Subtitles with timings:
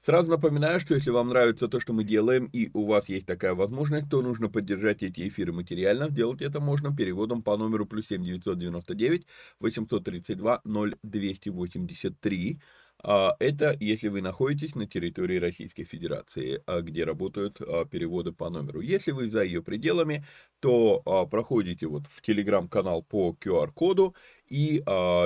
[0.00, 3.54] Сразу напоминаю, что если вам нравится то, что мы делаем, и у вас есть такая
[3.54, 6.08] возможность, то нужно поддержать эти эфиры материально.
[6.08, 9.26] Сделать это можно переводом по номеру плюс 7 999
[9.60, 12.60] 832 0283.
[13.02, 18.80] Это если вы находитесь на территории Российской Федерации, а, где работают а, переводы по номеру.
[18.80, 20.24] Если вы за ее пределами,
[20.58, 24.14] то а, проходите вот в телеграм-канал по QR-коду,
[24.48, 24.82] и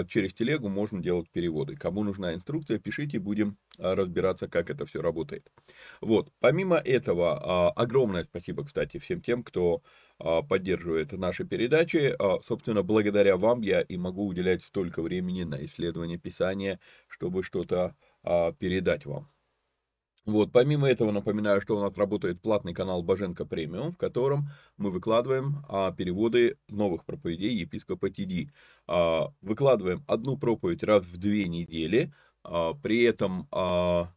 [0.09, 1.77] через телегу можно делать переводы.
[1.77, 5.49] Кому нужна инструкция, пишите, будем разбираться, как это все работает.
[6.01, 9.81] Вот, помимо этого, огромное спасибо, кстати, всем тем, кто
[10.25, 12.15] а, поддерживает наши передачи.
[12.19, 16.79] А, собственно, благодаря вам я и могу уделять столько времени на исследование Писания,
[17.23, 17.95] чтобы что-то
[18.25, 19.31] а, передать вам.
[20.25, 24.91] Вот, помимо этого, напоминаю, что у нас работает платный канал Боженко Премиум, в котором мы
[24.91, 28.51] выкладываем а, переводы новых проповедей епископа Тиди.
[28.89, 32.13] А, выкладываем одну проповедь раз в две недели,
[32.43, 34.13] а, при этом а,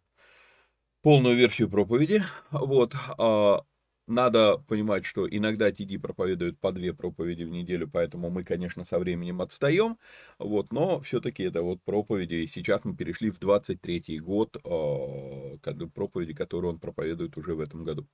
[1.03, 2.24] полную версию проповеди.
[2.51, 3.62] Вот, а,
[4.07, 9.00] надо понимать, что иногда TD проповедуют по две проповеди в неделю, поэтому мы, конечно, со
[9.00, 9.97] временем отстаем,
[10.39, 16.71] вот, но все-таки это вот проповеди, сейчас мы перешли в 23-й год, э, проповеди, которые
[16.71, 18.07] он проповедует уже в этом году.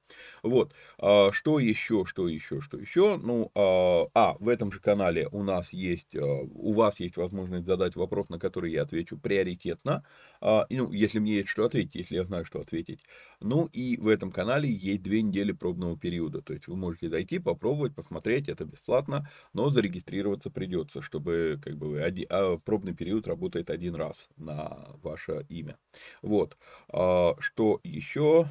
[0.43, 5.27] Вот, э, что еще, что еще, что еще, ну, э, а, в этом же канале
[5.31, 10.03] у нас есть, у вас есть возможность задать вопрос, на который я отвечу приоритетно,
[10.41, 13.01] ну, если мне есть что ответить, если я знаю, что ответить.
[13.39, 16.41] Ну, и в этом канале есть две недели пробного периода.
[16.41, 21.89] То есть вы можете зайти, попробовать, посмотреть, это бесплатно, но зарегистрироваться придется, чтобы как бы
[21.89, 25.77] вы один, а пробный период работает один раз на ваше имя.
[26.21, 26.57] Вот.
[26.89, 28.47] А, что еще?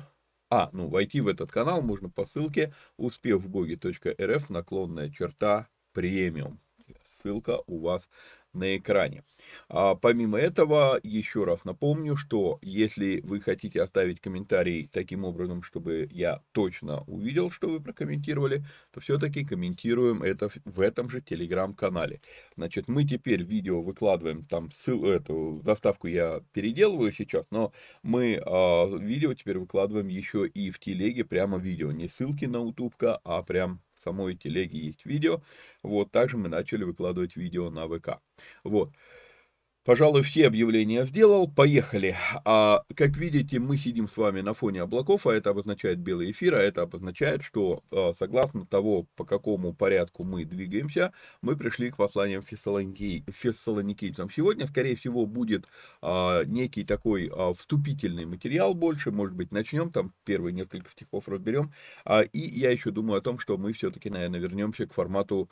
[0.51, 6.61] А, ну, войти в этот канал можно по ссылке успевбоги.рф наклонная черта премиум.
[7.23, 8.09] Ссылка у вас
[8.53, 9.25] на экране.
[9.69, 16.09] А помимо этого, еще раз напомню, что если вы хотите оставить комментарий таким образом, чтобы
[16.11, 22.21] я точно увидел, что вы прокомментировали, то все-таки комментируем это в этом же телеграм-канале.
[22.57, 28.87] Значит, мы теперь видео выкладываем, там ссылку, эту заставку я переделываю сейчас, но мы а,
[28.97, 33.81] видео теперь выкладываем еще и в телеге, прямо видео, не ссылки на утубка, а прям
[34.01, 35.43] самой телеге есть видео.
[35.83, 38.21] Вот, также мы начали выкладывать видео на ВК.
[38.65, 38.93] Вот.
[39.83, 41.49] Пожалуй, все объявления сделал.
[41.49, 42.15] Поехали.
[42.45, 46.55] А, как видите, мы сидим с вами на фоне облаков, а это обозначает белый эфир,
[46.55, 51.97] а это обозначает, что а, согласно того, по какому порядку мы двигаемся, мы пришли к
[51.97, 53.25] посланиям фессалоники...
[53.33, 54.31] фессалоникийцам.
[54.31, 55.65] Сегодня, скорее всего, будет
[56.03, 59.11] а, некий такой а, вступительный материал больше.
[59.11, 61.73] Может быть, начнем там первые несколько стихов разберем.
[62.05, 65.49] А, и я еще думаю о том, что мы все-таки, наверное, вернемся к формату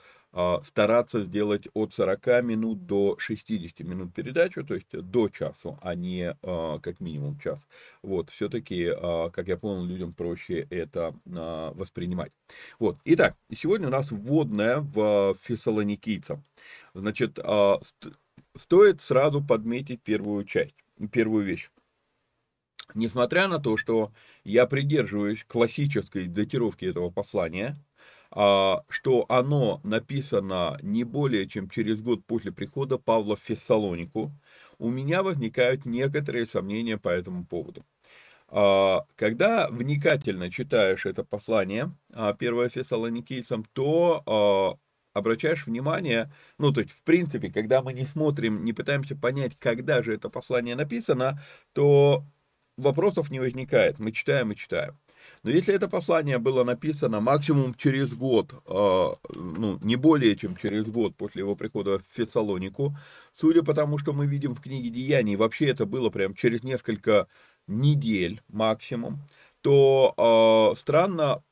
[0.65, 6.37] стараться сделать от 40 минут до 60 минут передачу, то есть до часу, а не
[6.43, 7.59] а, как минимум час.
[8.03, 12.33] Вот, все-таки, а, как я понял, людям проще это воспринимать.
[12.79, 16.45] Вот, итак, сегодня у нас вводная в фессалоникийцам.
[16.95, 17.39] Значит,
[18.57, 20.75] стоит сразу подметить первую часть,
[21.11, 21.71] первую вещь.
[22.95, 24.13] Несмотря на то, что
[24.45, 27.88] я придерживаюсь классической датировки этого послания– а,
[28.31, 34.33] что оно написано не более чем через год после прихода Павла в Фессалонику,
[34.79, 37.85] у меня возникают некоторые сомнения по этому поводу.
[38.49, 44.79] А, когда вникательно читаешь это послание, а, первое Фессалоникийцам, то
[45.15, 50.03] обращаешь внимание, ну, то есть, в принципе, когда мы не смотрим, не пытаемся понять, когда
[50.03, 51.43] же это послание написано,
[51.73, 52.25] то
[52.77, 53.99] вопросов не возникает.
[53.99, 54.97] Мы читаем и читаем.
[55.43, 60.87] Но если это послание было написано максимум через год, а, ну, не более чем через
[60.87, 62.97] год после его прихода в Фессалонику,
[63.35, 67.29] судя по тому, что мы видим в книге Деяний, вообще это было прям через несколько
[67.67, 69.21] недель максимум,
[69.61, 71.43] то э, странно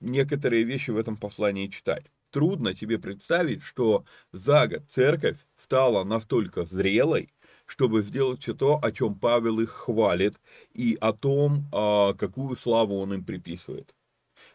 [0.00, 2.06] некоторые вещи в этом послании читать.
[2.30, 7.33] Трудно себе представить, что за год церковь стала настолько зрелой,
[7.66, 10.34] чтобы сделать все то, о чем Павел их хвалит,
[10.72, 13.94] и о том, а, какую славу он им приписывает.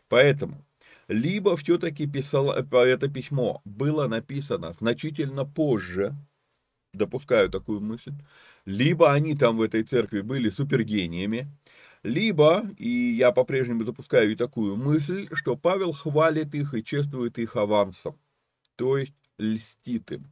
[0.08, 0.66] Поэтому,
[1.08, 6.16] либо все-таки писал, это письмо было написано значительно позже,
[6.94, 8.14] допускаю такую мысль,
[8.66, 11.52] либо они там в этой церкви были супергениями,
[12.04, 17.56] либо, и я по-прежнему допускаю и такую мысль, что Павел хвалит их и чествует их
[17.56, 18.18] авансом,
[18.76, 20.32] то есть льстит им.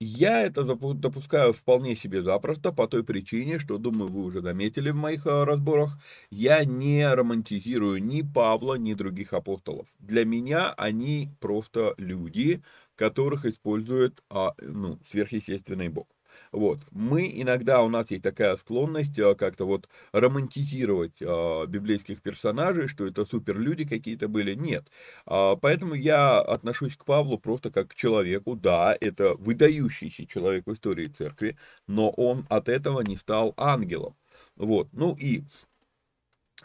[0.00, 4.96] Я это допускаю вполне себе запросто по той причине, что, думаю, вы уже заметили в
[4.96, 5.98] моих э, разборах,
[6.30, 9.88] я не романтизирую ни Павла, ни других апостолов.
[9.98, 12.62] Для меня они просто люди,
[12.94, 16.06] которых использует а, ну, сверхъестественный Бог.
[16.56, 16.80] Вот.
[16.90, 23.06] Мы иногда, у нас есть такая склонность а, как-то вот романтизировать а, библейских персонажей, что
[23.06, 24.54] это суперлюди какие-то были.
[24.54, 24.90] Нет.
[25.26, 28.56] А, поэтому я отношусь к Павлу просто как к человеку.
[28.56, 34.16] Да, это выдающийся человек в истории церкви, но он от этого не стал ангелом.
[34.56, 34.88] Вот.
[34.92, 35.42] Ну и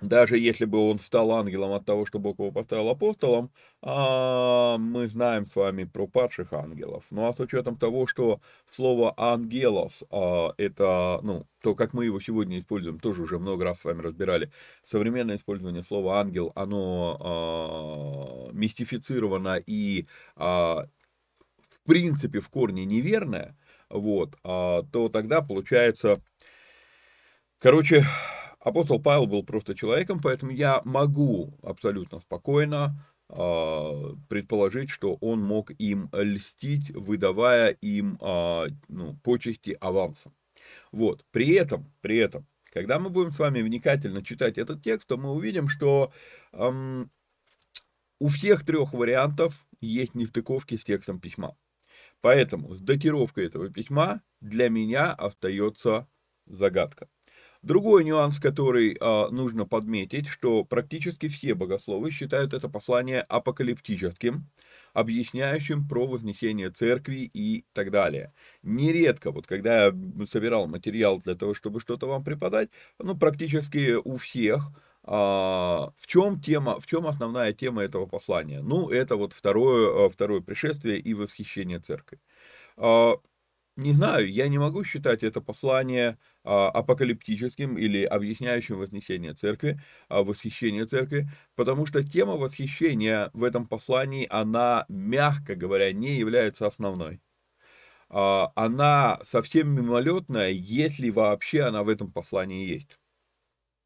[0.01, 5.07] даже если бы он стал ангелом от того, что Бог его поставил апостолом, а, мы
[5.07, 7.05] знаем с вами про падших ангелов.
[7.11, 12.19] Ну а с учетом того, что слово ангелов, а, это, ну, то, как мы его
[12.19, 14.51] сегодня используем, тоже уже много раз с вами разбирали.
[14.89, 23.55] Современное использование слова ангел, оно а, мистифицировано и в принципе в корне неверное,
[23.89, 26.21] вот, то тогда получается,
[27.59, 28.05] короче,
[28.61, 35.71] апостол Павел был просто человеком, поэтому я могу абсолютно спокойно э, предположить, что он мог
[35.79, 40.33] им льстить, выдавая им э, ну, почести авансом.
[40.91, 41.25] Вот.
[41.31, 45.31] При этом, при этом, когда мы будем с вами вникательно читать этот текст, то мы
[45.31, 46.13] увидим, что
[46.53, 47.11] эм,
[48.19, 51.57] у всех трех вариантов есть нестыковки с текстом письма.
[52.21, 56.07] Поэтому с датировкой этого письма для меня остается
[56.45, 57.09] загадка.
[57.61, 64.49] Другой нюанс, который э, нужно подметить, что практически все богословы считают это послание апокалиптическим,
[64.93, 68.33] объясняющим про вознесение церкви и так далее.
[68.63, 69.93] Нередко, вот когда я
[70.31, 74.71] собирал материал для того, чтобы что-то вам преподать, ну, практически у всех
[75.03, 78.61] а, в чем тема, в чем основная тема этого послания?
[78.61, 82.19] Ну, это вот второе, второе пришествие и восхищение церкви.
[82.77, 83.15] А,
[83.77, 89.79] не знаю, я не могу считать это послание а, апокалиптическим или объясняющим вознесение церкви,
[90.09, 96.67] а, восхищение церкви, потому что тема восхищения в этом послании, она, мягко говоря, не является
[96.67, 97.21] основной.
[98.09, 102.99] А, она совсем мимолетная, если вообще она в этом послании есть.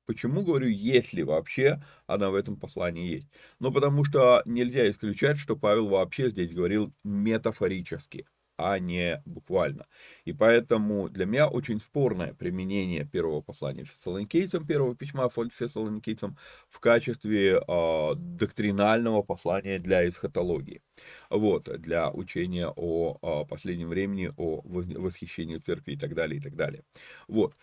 [0.07, 3.27] Почему говорю, если вообще она в этом послании есть?
[3.59, 9.87] Ну, потому что нельзя исключать, что Павел вообще здесь говорил метафорически а не буквально.
[10.23, 16.37] И поэтому для меня очень спорное применение первого послания фессалоникийцам, первого письма фессалоникийцам
[16.69, 20.81] в качестве э, доктринального послания для эсхатологии.
[21.29, 26.55] Вот, для учения о, о последнем времени, о восхищении церкви и так далее, и так
[26.55, 26.83] далее.
[27.27, 27.55] Вот.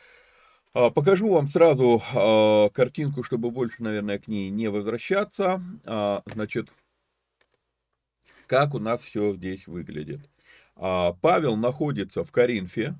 [0.74, 5.62] А, покажу вам сразу э, картинку, чтобы больше, наверное, к ней не возвращаться.
[5.84, 6.72] А, значит,
[8.46, 10.31] как у нас все здесь выглядит.
[10.76, 12.94] А, Павел находится в Коринфе.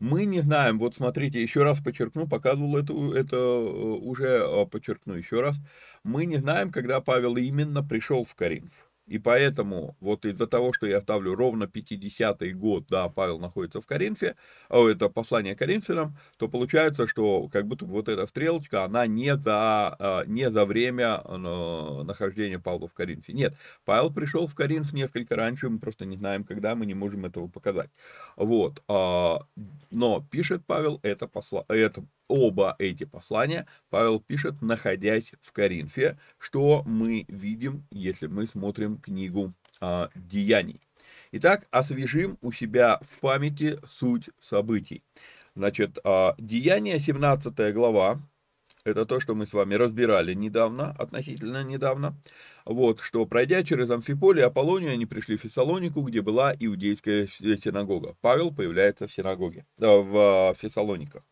[0.00, 5.40] Мы не знаем, вот смотрите, еще раз подчеркну, показывал это, это уже а, подчеркну еще
[5.40, 5.56] раз.
[6.02, 8.90] Мы не знаем, когда Павел именно пришел в Коринф.
[9.06, 13.86] И поэтому вот из-за того, что я ставлю ровно 50-й год, да, Павел находится в
[13.86, 14.34] Коринфе,
[14.70, 19.94] а это послание Коринфянам, то получается, что как будто вот эта стрелочка, она не за,
[19.98, 23.34] а, не за время нахождения Павла в Коринфе.
[23.34, 27.26] Нет, Павел пришел в Коринф несколько раньше, мы просто не знаем, когда, мы не можем
[27.26, 27.90] этого показать.
[28.36, 29.40] Вот, а,
[29.90, 36.82] но пишет Павел это, посла, это оба эти послания Павел пишет, находясь в Коринфе, что
[36.84, 40.80] мы видим, если мы смотрим книгу а, Деяний.
[41.32, 45.02] Итак, освежим у себя в памяти суть событий.
[45.54, 48.20] Значит, а, Деяния, 17 глава,
[48.84, 52.14] это то, что мы с вами разбирали недавно, относительно недавно.
[52.66, 58.14] Вот, что пройдя через Амфиполи и Аполлонию, они пришли в Фессалонику, где была иудейская синагога.
[58.20, 61.24] Павел появляется в синагоге, э, в Фессалониках.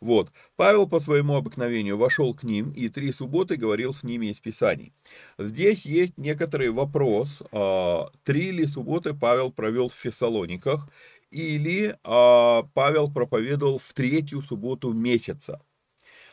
[0.00, 0.30] Вот.
[0.56, 4.92] Павел по своему обыкновению вошел к ним и три субботы говорил с ними из Писаний.
[5.38, 10.88] Здесь есть некоторый вопрос, а, три ли субботы Павел провел в Фессалониках,
[11.30, 15.60] или а, Павел проповедовал в третью субботу месяца.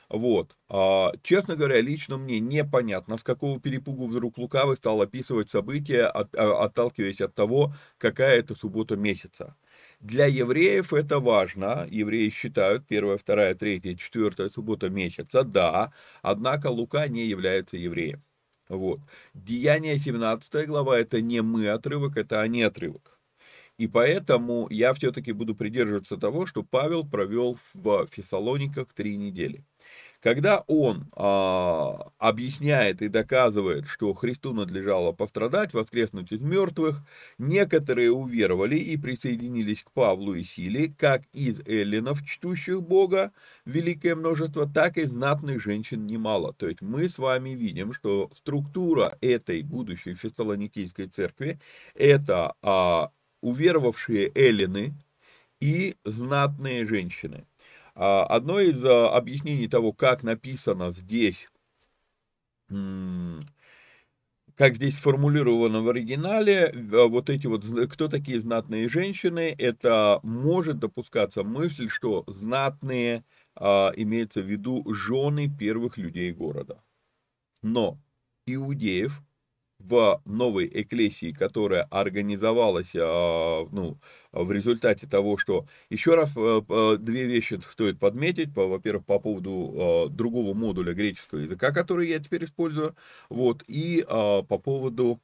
[0.10, 0.55] Вот.
[0.70, 7.22] А, честно говоря, лично мне непонятно, с какого перепугу вдруг Лукавый стал описывать события, отталкиваясь
[7.22, 9.55] от того, какая это суббота месяца.
[10.03, 11.88] Для евреев это важно.
[11.89, 15.93] Евреи считают первая, вторая, третья, четвертая суббота месяца, да.
[16.22, 18.22] Однако Лука не является евреем.
[18.67, 19.00] Вот.
[19.33, 23.17] Деяние 17 глава это не мы отрывок, это они отрывок.
[23.77, 29.63] И поэтому я все-таки буду придерживаться того, что Павел провел в Фессалониках три недели.
[30.24, 37.01] Когда он а, объясняет и доказывает, что Христу надлежало пострадать, воскреснуть из мертвых,
[37.38, 43.34] некоторые уверовали и присоединились к Павлу и Силе, как из эллинов, чтущих Бога,
[43.65, 46.53] великое множество, так и знатных женщин немало.
[46.53, 51.60] То есть мы с вами видим, что структура этой будущей фессалоникийской церкви–
[51.96, 53.12] это а,
[53.42, 54.94] уверовавшие эллины
[55.60, 57.44] и знатные женщины–
[57.95, 61.47] одно из а, объяснений того, как написано здесь,
[64.55, 70.79] как здесь сформулировано в оригинале, а, вот эти вот, кто такие знатные женщины, это может
[70.79, 73.23] допускаться мысль, что знатные
[73.55, 76.81] имеется в виду жены первых людей города.
[77.62, 78.00] Но
[78.47, 79.21] иудеев
[79.84, 83.98] в новой эклесии, которая организовалась а, ну,
[84.32, 90.10] в результате того, что еще раз э, две вещи стоит подметить, во-первых, по поводу а,
[90.10, 92.96] другого модуля греческого языка, который я теперь использую,
[93.30, 95.20] вот, и по поводу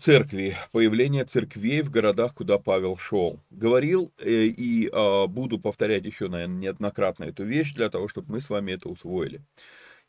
[0.00, 3.40] церкви, появления церквей в городах, куда Павел шел.
[3.50, 4.90] Говорил э, и
[5.28, 9.42] буду повторять еще, наверное, неоднократно эту вещь для того, чтобы мы с вами это усвоили.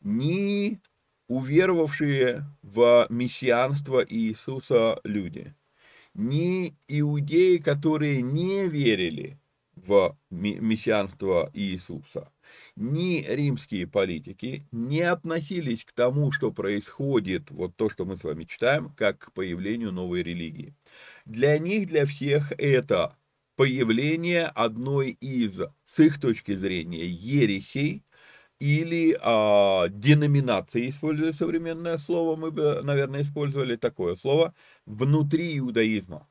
[0.00, 0.80] Ни
[1.28, 5.54] уверовавшие в мессианство Иисуса люди,
[6.14, 9.38] ни иудеи, которые не верили
[9.74, 12.32] в мессианство Иисуса,
[12.76, 18.44] ни римские политики не относились к тому, что происходит, вот то, что мы с вами
[18.44, 20.74] читаем, как к появлению новой религии.
[21.26, 23.16] Для них, для всех это
[23.56, 28.02] появление одной из, с их точки зрения, ересей,
[28.60, 34.54] или а, деноминации, используя современное слово, мы бы, наверное, использовали такое слово,
[34.86, 36.28] внутри иудаизма.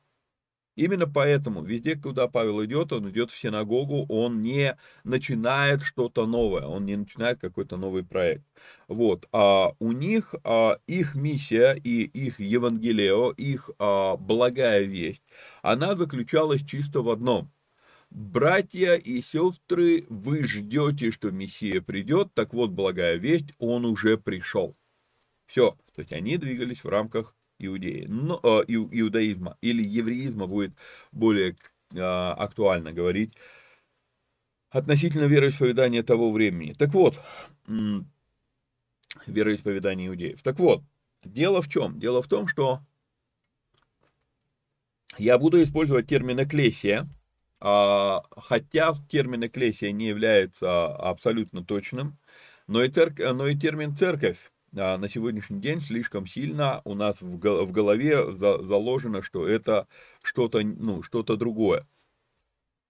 [0.76, 6.66] Именно поэтому везде, куда Павел идет, он идет в синагогу, он не начинает что-то новое,
[6.66, 8.44] он не начинает какой-то новый проект.
[8.88, 15.22] Вот, а у них а, их миссия и их Евангелио, их а, благая весть,
[15.62, 17.50] она заключалась чисто в одном.
[18.16, 24.74] Братья и сестры, вы ждете, что Мессия придет, так вот, благая весть, он уже пришел.
[25.44, 30.72] Все, то есть они двигались в рамках иудеи, но, э, иудаизма или евреизма будет
[31.12, 31.58] более
[31.92, 33.34] э, актуально говорить
[34.70, 36.72] относительно вероисповедания того времени.
[36.72, 37.20] Так вот,
[39.26, 40.42] вероисповедания иудеев.
[40.42, 40.82] Так вот,
[41.22, 42.00] дело в чем?
[42.00, 42.80] Дело в том, что
[45.18, 47.15] я буду использовать термин «экклесия», а,
[47.58, 52.18] хотя термин «экклесия» не является абсолютно точным,
[52.66, 53.18] но и, церк...
[53.18, 59.22] но и термин «церковь» А, на сегодняшний день слишком сильно у нас в голове заложено,
[59.22, 59.86] что это
[60.22, 61.86] что-то ну, что другое.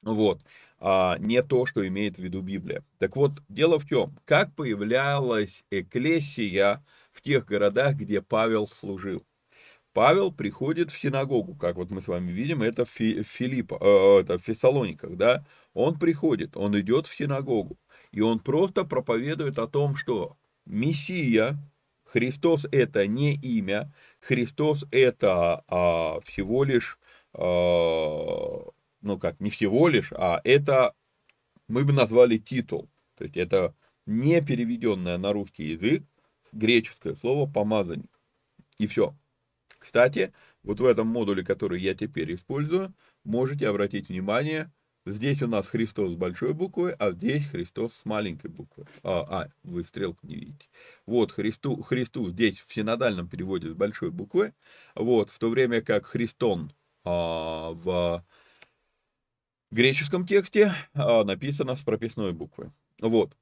[0.03, 0.41] Вот.
[0.79, 2.85] А не то, что имеет в виду Библия.
[2.99, 9.25] Так вот, дело в чем, как появлялась эклесия в тех городах, где Павел служил.
[9.97, 14.39] Павел приходит в синагогу, как вот мы с вами видим, это в Филипп, э, это
[14.39, 17.79] в Фессалониках, да, он приходит, он идет в синагогу,
[18.13, 20.37] и он просто проповедует о том, что
[20.67, 21.57] Мессия,
[22.05, 26.99] Христос это не имя, Христос это а, всего лишь,
[27.33, 28.67] а,
[29.01, 30.93] ну как, не всего лишь, а это
[31.69, 32.91] мы бы назвали титул.
[33.17, 33.75] То есть это
[34.05, 36.05] не переведенное на русский язык
[36.53, 38.11] греческое слово помазанник.
[38.77, 39.15] И все.
[39.87, 40.33] Кстати,
[40.65, 44.73] вот в этом модуле, который я теперь использую, можете обратить внимание,
[45.09, 48.89] Здесь у нас Христос с большой буквы, а здесь Христос с маленькой буквы.
[49.05, 50.67] А, а вы стрелку не видите.
[51.07, 54.53] Вот Христу, Христу здесь в синодальном переводе с большой буквы.
[54.97, 56.73] Вот, в то время как Христон
[57.05, 58.27] а, в
[59.71, 62.73] греческом тексте а, написано с прописной буквы.
[63.01, 63.37] Вот.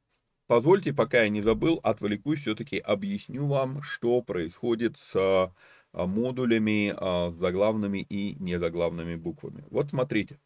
[0.46, 5.50] Позвольте, пока я не забыл, отвлекусь, все-таки объясню вам, что происходит с
[5.94, 9.64] модулями а, заглавными и незаглавными буквами.
[9.70, 10.38] Вот смотрите.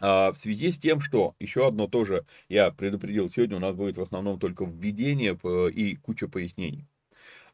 [0.00, 3.98] А, в связи с тем, что еще одно тоже я предупредил, сегодня у нас будет
[3.98, 5.38] в основном только введение
[5.70, 6.86] и куча пояснений.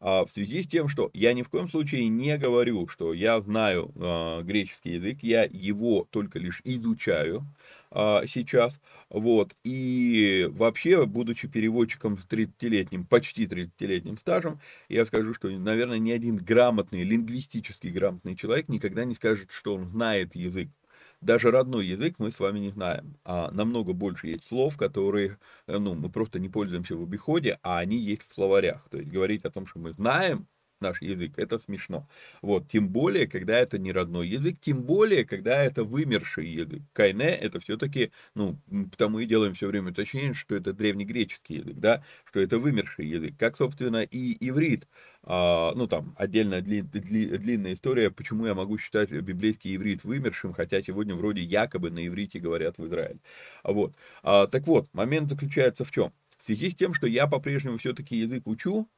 [0.04, 3.40] А, в связи с тем, что я ни в коем случае не говорю, что я
[3.40, 7.46] знаю а, греческий язык, я его только лишь изучаю
[8.26, 15.98] сейчас, вот, и вообще, будучи переводчиком с 30-летним, почти 30-летним стажем, я скажу, что, наверное,
[15.98, 20.70] ни один грамотный, лингвистически грамотный человек никогда не скажет, что он знает язык
[21.22, 25.78] даже родной язык мы с вами не знаем, а намного больше есть слов, которые, э,
[25.78, 28.88] ну, мы просто не пользуемся в обиходе, а они есть в словарях.
[28.90, 30.48] То есть говорить о том, что мы знаем
[30.82, 32.06] наш язык, это смешно.
[32.42, 36.82] Вот, тем более, когда это не родной язык, тем более, когда это вымерший язык.
[36.92, 38.58] Кайне это все-таки, ну,
[38.90, 43.34] потому и делаем все время уточнение, что это древнегреческий язык, да, что это вымерший язык,
[43.38, 44.86] как, собственно, и иврит.
[45.24, 50.52] А, ну, там, отдельная дли, дли, длинная история, почему я могу считать библейский иврит вымершим,
[50.52, 53.20] хотя сегодня вроде якобы на иврите говорят в Израиле.
[53.62, 53.94] Вот.
[54.22, 56.12] А, так вот, момент заключается в чем?
[56.40, 58.88] В связи с тем, что я по-прежнему все-таки язык учу,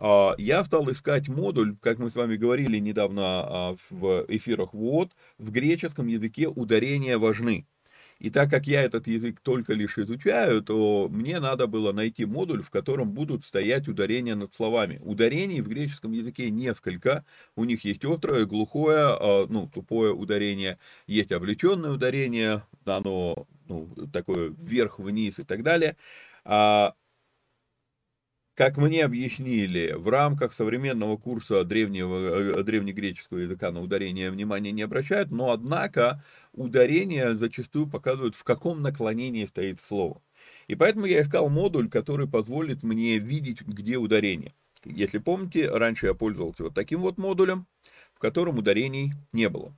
[0.00, 5.50] я стал искать модуль, как мы с вами говорили недавно а, в эфирах ВОД, в
[5.50, 7.66] греческом языке ударения важны.
[8.18, 12.62] И так как я этот язык только лишь изучаю, то мне надо было найти модуль,
[12.62, 15.00] в котором будут стоять ударения над словами.
[15.02, 17.24] Ударений в греческом языке несколько.
[17.56, 24.50] У них есть острое, глухое, а, ну, тупое ударение, есть облеченное ударение, оно ну, такое
[24.50, 25.96] вверх-вниз и так далее.
[28.54, 34.82] Как мне объяснили, в рамках современного курса древнего, э, древнегреческого языка на ударение внимания не
[34.82, 40.22] обращают, но однако ударения зачастую показывают, в каком наклонении стоит слово.
[40.68, 44.54] И поэтому я искал модуль, который позволит мне видеть, где ударение.
[44.84, 47.66] Если помните, раньше я пользовался вот таким вот модулем,
[48.14, 49.76] в котором ударений не было.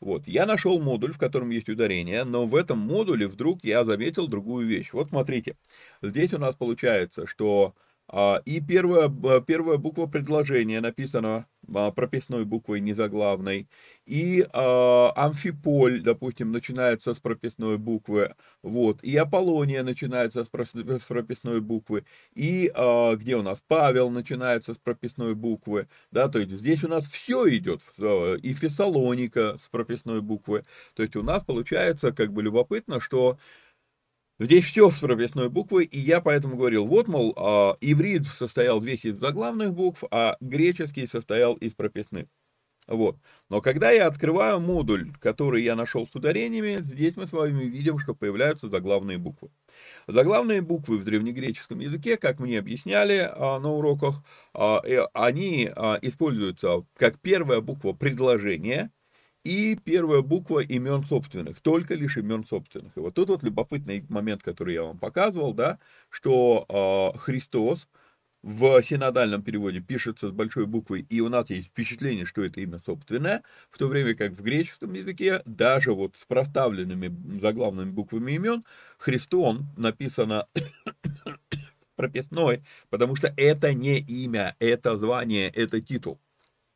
[0.00, 4.28] Вот, я нашел модуль, в котором есть ударение, но в этом модуле вдруг я заметил
[4.28, 4.90] другую вещь.
[4.92, 5.56] Вот смотрите,
[6.02, 7.74] здесь у нас получается, что
[8.44, 9.08] и первая,
[9.40, 13.68] первая буква предложения написана а, прописной буквой незаглавной.
[14.06, 18.34] И э, амфиполь, допустим, начинается с прописной буквы.
[18.62, 19.02] Вот.
[19.04, 22.06] И Аполлония начинается с прописной буквы.
[22.34, 25.88] И э, где у нас Павел начинается с прописной буквы.
[26.10, 27.82] Да, то есть здесь у нас все идет.
[27.98, 30.64] И Фессалоника с прописной буквы.
[30.94, 33.38] То есть у нас получается как бы любопытно, что
[34.38, 37.32] Здесь все с прописной буквой, и я поэтому говорил, вот, мол,
[37.80, 42.26] иврит состоял весь из заглавных букв, а греческий состоял из прописных.
[42.88, 43.18] Вот.
[43.50, 47.98] Но когда я открываю модуль, который я нашел с ударениями, здесь мы с вами видим,
[47.98, 49.50] что появляются заглавные буквы.
[50.06, 54.24] Заглавные буквы в древнегреческом языке, как мне объясняли а, на уроках,
[54.54, 58.90] а, э, они а, используются как первая буква предложения
[59.44, 62.96] и первая буква имен собственных, только лишь имен собственных.
[62.96, 65.78] И вот тут вот любопытный момент, который я вам показывал, да,
[66.10, 67.88] что а, Христос,
[68.42, 72.78] в синодальном переводе пишется с большой буквы, и у нас есть впечатление, что это имя
[72.78, 78.64] собственное, в то время как в греческом языке, даже вот с проставленными заглавными буквами имен,
[78.98, 80.46] Христон написано
[81.96, 86.20] прописной, потому что это не имя, это звание, это титул.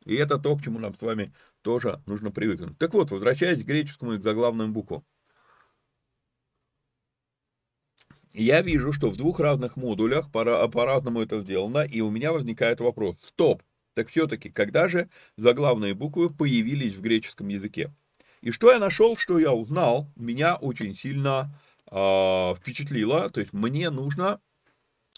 [0.05, 1.31] И это то, к чему нам с вами
[1.63, 2.77] тоже нужно привыкнуть.
[2.77, 5.03] Так вот, возвращаясь к греческому и к заглавным буквам.
[8.33, 13.15] я вижу, что в двух разных модулях по-разному это сделано, и у меня возникает вопрос.
[13.27, 13.61] Стоп!
[13.93, 17.93] Так все-таки, когда же заглавные буквы появились в греческом языке?
[18.41, 21.57] И что я нашел, что я узнал, меня очень сильно
[21.91, 23.29] э, впечатлило.
[23.29, 24.41] То есть мне нужно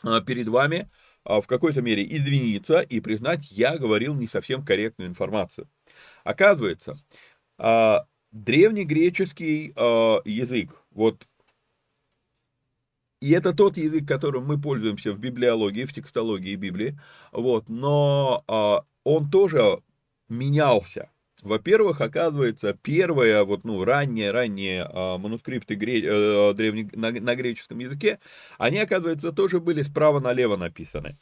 [0.04, 0.90] э, перед вами
[1.24, 5.70] э, в какой-то мере извиниться и признать, я говорил не совсем корректную информацию.
[6.24, 6.98] Оказывается,
[7.58, 7.98] э,
[8.32, 11.28] древнегреческий э, язык, вот
[13.26, 17.00] и это тот язык, которым мы пользуемся в библиологии, в текстологии Библии.
[17.32, 19.80] Вот, но а, он тоже
[20.30, 21.10] менялся.
[21.42, 27.80] Во-первых, оказывается, первые, вот, ну, ранние, ранние а, манускрипты гре, а, древне, на, на греческом
[27.80, 28.20] языке,
[28.60, 31.16] они, оказывается, тоже были справа налево написаны.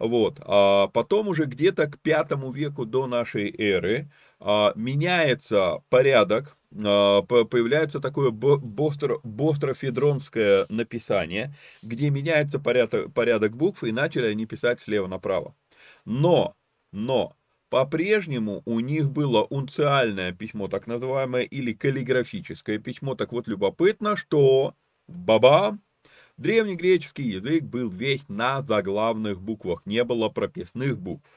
[0.00, 4.10] Вот, а потом уже где-то к пятому веку до нашей эры
[4.40, 13.92] а, меняется порядок а, появляется такое бостро, бострофедронское написание, где меняется порядок, порядок букв, и
[13.92, 15.54] начали они писать слева направо.
[16.06, 16.54] Но,
[16.92, 17.36] но,
[17.68, 23.14] по-прежнему у них было унциальное письмо, так называемое, или каллиграфическое письмо.
[23.16, 24.74] Так вот, любопытно, что,
[25.08, 25.78] баба,
[26.40, 31.28] древнегреческий язык был весь на заглавных буквах, не было прописных букв.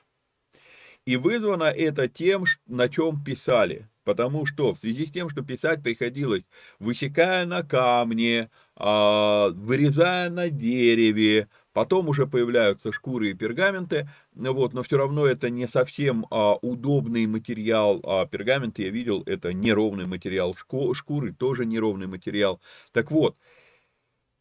[1.06, 3.90] И вызвано это тем, на чем писали.
[4.06, 6.44] Потому что в связи с тем, что писать приходилось,
[6.80, 14.84] высекая на камне, а, вырезая на дереве, потом уже появляются шкуры и пергаменты, вот, но
[14.84, 20.54] все равно это не совсем а, удобный материал, а я видел, это неровный материал,
[20.94, 22.60] шкуры тоже неровный материал.
[22.92, 23.38] Так вот,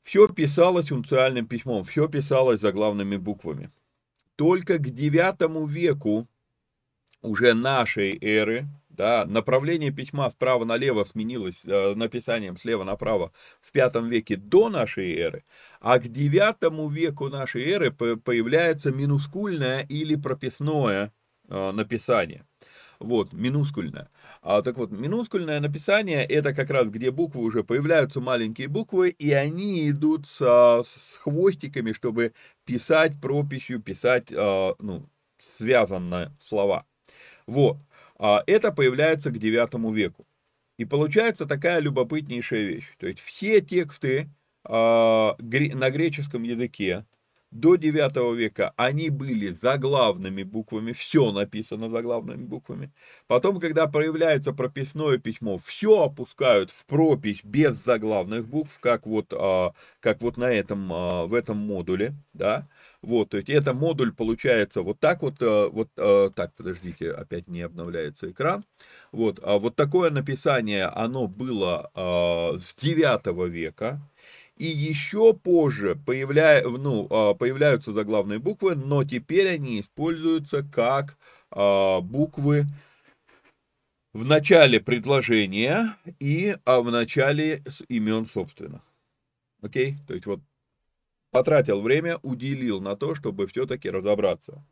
[0.03, 3.71] все писалось унциальным письмом, все писалось заглавными буквами.
[4.37, 6.29] Только к IX веку
[7.23, 14.09] уже нашей эры, да, направление письма справа налево сменилось э, написанием слева направо в пятом
[14.09, 15.45] веке до нашей эры,
[15.81, 21.13] а к девятому веку нашей эры появляется минускульное или прописное
[21.49, 22.45] э, написание.
[23.03, 24.09] Вот, минускульное.
[24.43, 29.33] А, так вот, минускульное написание, это как раз где буквы уже появляются маленькие буквы, и
[29.33, 32.33] они идут со, с хвостиками, чтобы
[32.65, 36.87] писать прописью, писать, э, ну, связанные слова.
[37.49, 37.79] Вот.
[38.19, 40.25] А это появляется к IX веку.
[40.79, 42.95] И получается такая любопытнейшая вещь.
[42.99, 44.29] То есть все тексты
[44.65, 47.05] а, на греческом языке
[47.53, 52.91] до IX века они были заглавными буквами, все написано заглавными буквами.
[53.27, 59.73] Потом, когда появляется прописное письмо, все опускают в пропись без заглавных букв, как вот, а,
[60.01, 62.67] как вот на этом, в этом модуле, да.
[63.03, 67.49] Вот, то есть это модуль получается вот так вот, э, вот э, так, подождите, опять
[67.49, 68.63] не обновляется экран.
[69.11, 74.01] Вот, а вот такое написание, оно было э, с 9 века,
[74.63, 76.63] и еще позже появля...
[76.63, 81.19] ну, появляются заглавные буквы, но теперь они используются как
[81.51, 82.67] буквы
[84.13, 88.83] в начале предложения и в начале имен собственных.
[89.63, 89.97] Окей?
[90.07, 90.41] То есть вот
[91.33, 94.65] потратил время, уделил на то, чтобы все-таки разобраться.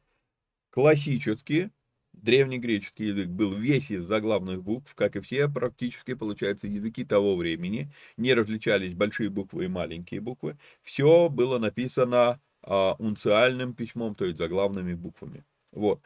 [0.70, 1.72] Классически
[2.12, 7.90] древнегреческий язык был весь из заглавных букв, как и все практически, получается, языки того времени.
[8.16, 10.58] Не различались большие буквы и маленькие буквы.
[10.82, 15.44] Все было написано а, унциальным письмом, то есть заглавными буквами.
[15.72, 16.00] Вот.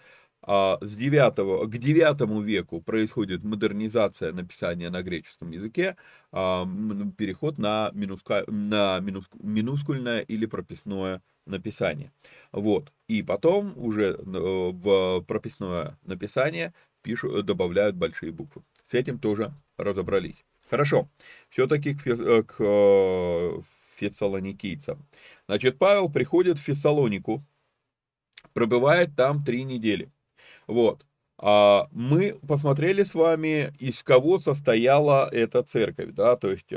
[0.47, 5.97] А с 9, к 9 веку происходит модернизация написания на греческом языке,
[6.33, 6.67] а,
[7.17, 12.13] переход на, минуска, на минус, минускульное или прописное написание.
[12.53, 12.93] Вот.
[13.09, 18.63] И потом уже э, в прописное написание пишут, добавляют большие буквы.
[18.91, 20.45] С этим тоже разобрались.
[20.69, 21.09] Хорошо.
[21.51, 23.61] Все-таки к, э, к э,
[23.97, 25.07] фессалоникийцам.
[25.47, 27.45] Значит, Павел приходит в Фессалонику,
[28.53, 30.11] пробывает там три недели.
[30.67, 31.07] Вот.
[31.39, 36.73] А, мы посмотрели с вами, из кого состояла эта церковь, да, то есть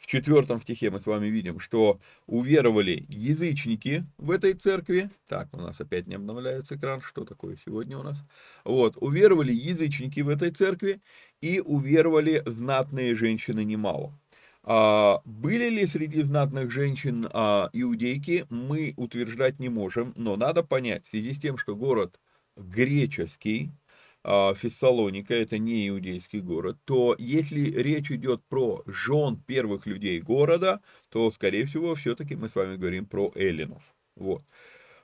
[0.00, 5.10] в четвертом стихе мы с вами видим, что уверовали язычники в этой церкви.
[5.28, 8.16] Так, у нас опять не обновляется экран, что такое сегодня у нас?
[8.64, 11.00] Вот, уверовали язычники в этой церкви
[11.42, 14.18] и уверовали знатные женщины немало.
[14.62, 21.06] А, были ли среди знатных женщин а, иудейки, мы утверждать не можем, но надо понять,
[21.06, 22.18] в связи с тем, что город
[22.56, 23.70] греческий,
[24.24, 31.32] Фессалоника, это не иудейский город, то если речь идет про жен первых людей города, то,
[31.32, 33.82] скорее всего, все-таки мы с вами говорим про эллинов.
[34.16, 34.42] Вот.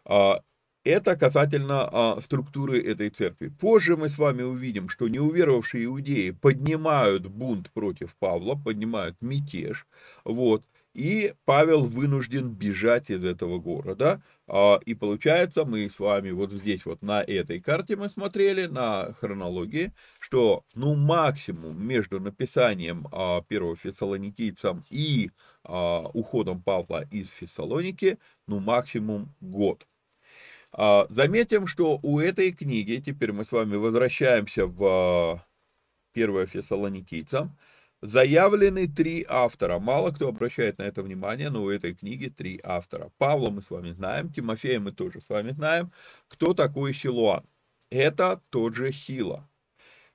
[0.04, 0.42] А,
[0.84, 3.48] это касательно а, структуры этой церкви.
[3.48, 9.86] Позже мы с вами увидим, что неуверовавшие иудеи поднимают бунт против Павла, поднимают мятеж,
[10.24, 10.62] вот,
[10.94, 14.22] и Павел вынужден бежать из этого города.
[14.48, 19.12] А, и получается, мы с вами вот здесь вот на этой карте мы смотрели, на
[19.14, 25.30] хронологии, что ну максимум между написанием а, первого фессалоникийцам и
[25.64, 29.86] а, уходом Павла из Фессалоники, ну максимум год.
[30.72, 35.44] А, заметим, что у этой книги, теперь мы с вами возвращаемся в
[36.12, 37.58] первое Фессалоникийцам,
[38.02, 39.78] заявлены три автора.
[39.78, 43.10] Мало кто обращает на это внимание, но у этой книги три автора.
[43.18, 45.92] Павла мы с вами знаем, Тимофея мы тоже с вами знаем.
[46.28, 47.44] Кто такой Силуан?
[47.90, 49.48] Это тот же Сила.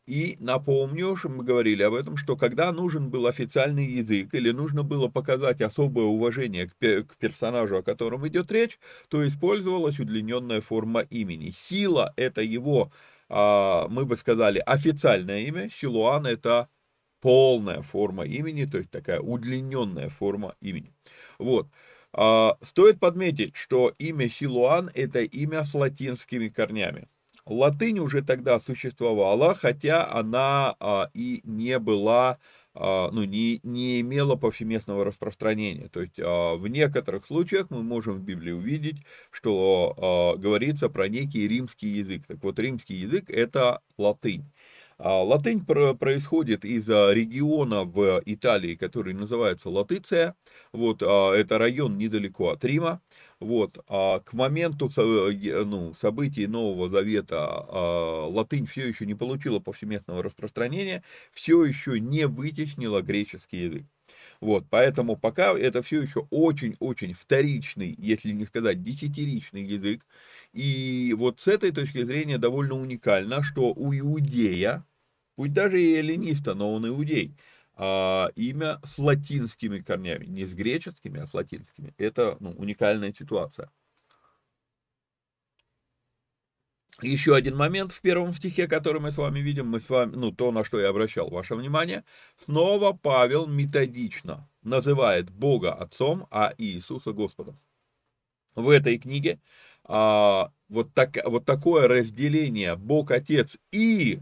[0.07, 4.83] И напомню, что мы говорили об этом, что когда нужен был официальный язык или нужно
[4.83, 11.51] было показать особое уважение к, персонажу, о котором идет речь, то использовалась удлиненная форма имени.
[11.51, 12.91] Сила– это его,
[13.29, 16.67] а, мы бы сказали, официальное имя, Силуан– это
[17.21, 20.91] полная форма имени, то есть такая удлиненная форма имени.
[21.39, 21.67] Вот.
[22.13, 27.07] А, стоит подметить, что имя Силуан– это имя с латинскими корнями.
[27.45, 32.37] Латынь уже тогда существовала, хотя она а, и не была,
[32.73, 35.87] а, ну, не, не имела повсеместного распространения.
[35.89, 38.97] То есть а, в некоторых случаях мы можем в Библии увидеть,
[39.31, 42.23] что а, говорится про некий римский язык.
[42.27, 44.45] Так вот, римский язык– это латынь.
[45.03, 50.35] А, латынь происходит из региона в Италии, который называется Латыция.
[50.73, 53.01] Вот, а, это район недалеко от Рима.
[53.39, 61.03] Вот, а к моменту ну, событий Нового Завета латынь все еще не получила повсеместного распространения,
[61.31, 63.85] все еще не вытеснила греческий язык.
[64.39, 70.05] Вот, поэтому пока это все еще очень-очень вторичный, если не сказать десятиричный язык.
[70.53, 74.85] И вот с этой точки зрения довольно уникально, что у иудея,
[75.41, 77.35] пусть даже и эллиниста, но он иудей,
[77.73, 81.95] а, имя с латинскими корнями, не с греческими, а с латинскими.
[81.97, 83.71] Это ну, уникальная ситуация.
[87.01, 90.31] Еще один момент в первом стихе, который мы с вами видим, мы с вами, ну,
[90.31, 92.03] то, на что я обращал ваше внимание,
[92.37, 97.59] снова Павел методично называет Бога Отцом, а Иисуса Господом.
[98.53, 99.39] В этой книге
[99.85, 104.19] а, вот, так, вот такое разделение Бог Отец и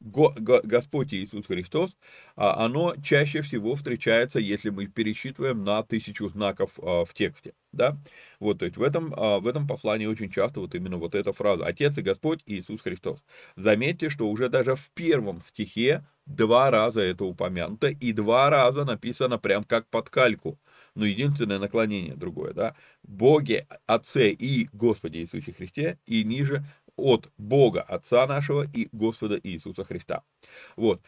[0.00, 1.96] Господь Иисус Христос,
[2.34, 7.52] а оно чаще всего встречается, если мы пересчитываем на тысячу знаков а, в тексте.
[7.72, 7.98] Да?
[8.40, 11.32] Вот, то есть в этом, а, в этом послании очень часто вот именно вот эта
[11.32, 13.22] фраза «Отец и Господь Иисус Христос».
[13.56, 19.38] Заметьте, что уже даже в первом стихе два раза это упомянуто, и два раза написано
[19.38, 20.58] прям как под кальку.
[20.94, 26.64] Но единственное наклонение другое, да, Боге, Отце и Господе Иисусе Христе, и ниже
[27.00, 30.22] от Бога Отца нашего и Господа Иисуса Христа.
[30.76, 31.00] Вот.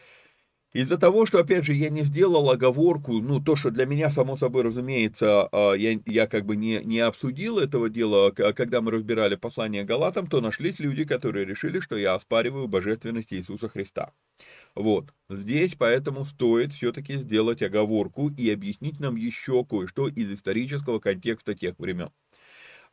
[0.73, 4.37] Из-за того, что, опять же, я не сделал оговорку, ну, то, что для меня, само
[4.37, 9.35] собой разумеется, а, я, я как бы не, не обсудил этого дела, когда мы разбирали
[9.35, 14.13] послание Галатам, то нашлись люди, которые решили, что я оспариваю божественность Иисуса Христа.
[14.73, 21.53] Вот, здесь поэтому стоит все-таки сделать оговорку и объяснить нам еще кое-что из исторического контекста
[21.53, 22.09] тех времен.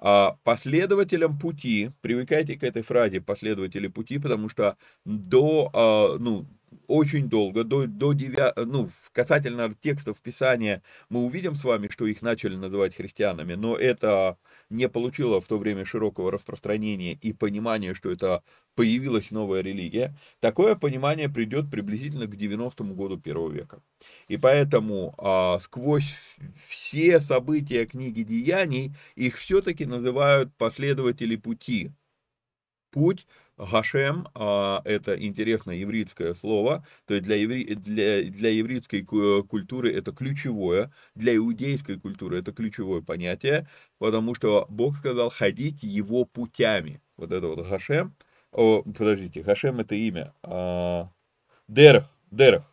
[0.03, 6.47] А последователям пути, привыкайте к этой фразе последователи пути, потому что до, а, ну,
[6.87, 12.23] очень долго, до, до 9, ну, касательно текстов Писания, мы увидим с вами, что их
[12.23, 14.39] начали называть христианами, но это
[14.71, 18.43] не получило в то время широкого распространения и понимания, что это
[18.75, 23.83] появилась новая религия, такое понимание придет приблизительно к 90-му году первого века.
[24.29, 26.17] И поэтому а, сквозь
[26.69, 31.93] все события книги Деяний их все-таки называют последователи пути.
[32.91, 33.27] Путь
[33.61, 40.13] Гашем а,– это интересное еврейское слово, то есть для, евре, для, для еврейской культуры это
[40.13, 43.69] ключевое, для иудейской культуры это ключевое понятие,
[43.99, 47.03] потому что Бог сказал ходить его путями.
[47.17, 48.17] Вот это вот Гашем,
[48.53, 50.33] О, подождите, Хашем это имя.
[50.43, 51.11] А,
[51.69, 52.65] Дерх, Дерх.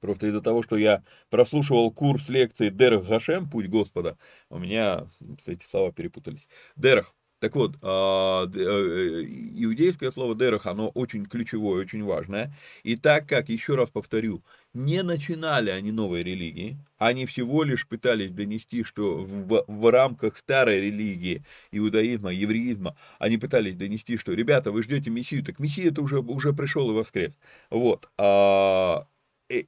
[0.00, 4.16] Просто из-за того, что я прослушивал курс лекции Дерх Хашем, Путь Господа,
[4.48, 5.06] у меня
[5.46, 6.48] эти слова перепутались.
[6.74, 7.14] Дерх.
[7.42, 9.24] Так вот, а, э,
[9.56, 12.56] иудейское слово «дерах», оно очень ключевое, очень важное.
[12.84, 18.30] И так как, еще раз повторю, не начинали они новой религии, они всего лишь пытались
[18.30, 24.84] донести, что в, в рамках старой религии, иудаизма, евреизма, они пытались донести, что, ребята, вы
[24.84, 27.32] ждете Мессию, так Мессия это уже, уже пришел и воскрес.
[27.70, 28.08] Вот.
[28.18, 29.08] А,
[29.48, 29.66] и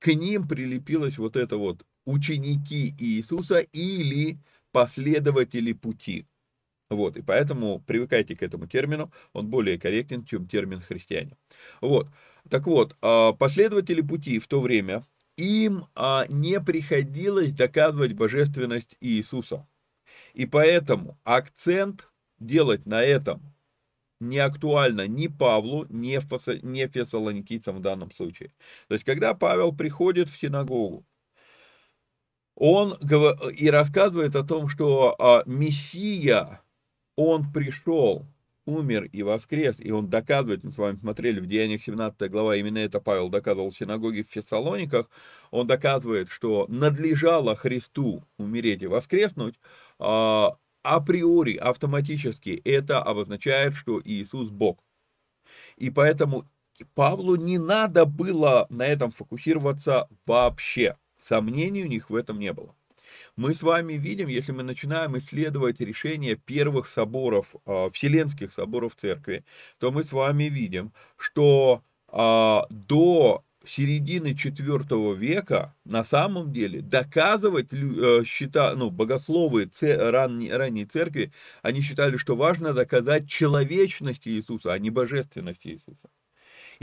[0.00, 4.40] к ним прилепилось вот это вот ученики Иисуса или
[4.72, 6.26] последователи пути.
[6.92, 11.36] Вот, и поэтому привыкайте к этому термину, он более корректен, чем термин христиане.
[11.80, 12.08] Вот,
[12.50, 19.66] так вот, а, последователи пути в то время, им а, не приходилось доказывать божественность Иисуса.
[20.34, 23.54] И поэтому акцент делать на этом
[24.20, 26.18] не актуально ни Павлу, ни,
[26.62, 28.52] ни фессалоникийцам в данном случае.
[28.88, 31.06] То есть, когда Павел приходит в синагогу,
[32.54, 32.98] он
[33.56, 36.61] и рассказывает о том, что а, Мессия
[37.16, 38.26] он пришел,
[38.64, 42.78] умер и воскрес, и он доказывает, мы с вами смотрели в Деяниях 17 глава, именно
[42.78, 45.10] это Павел доказывал в синагоге в Фессалониках,
[45.50, 49.56] он доказывает, что надлежало Христу умереть и воскреснуть,
[49.98, 54.78] а, априори, автоматически это обозначает, что Иисус Бог.
[55.76, 56.48] И поэтому
[56.94, 60.96] Павлу не надо было на этом фокусироваться вообще.
[61.22, 62.74] Сомнений у них в этом не было.
[63.36, 69.44] Мы с вами видим, если мы начинаем исследовать решения первых соборов, а, вселенских соборов церкви,
[69.78, 77.68] то мы с вами видим, что а, до середины IV века на самом деле доказывать
[77.72, 84.78] э, счета, ну, богословы ранней, ранней церкви, они считали, что важно доказать человечность Иисуса, а
[84.78, 86.11] не божественность Иисуса.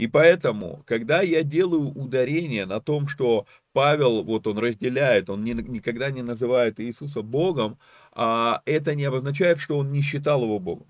[0.00, 5.52] И поэтому, когда я делаю ударение на том, что Павел, вот он разделяет, он не,
[5.52, 7.78] никогда не называет Иисуса Богом,
[8.12, 10.86] а это не обозначает, что он не считал его Богом.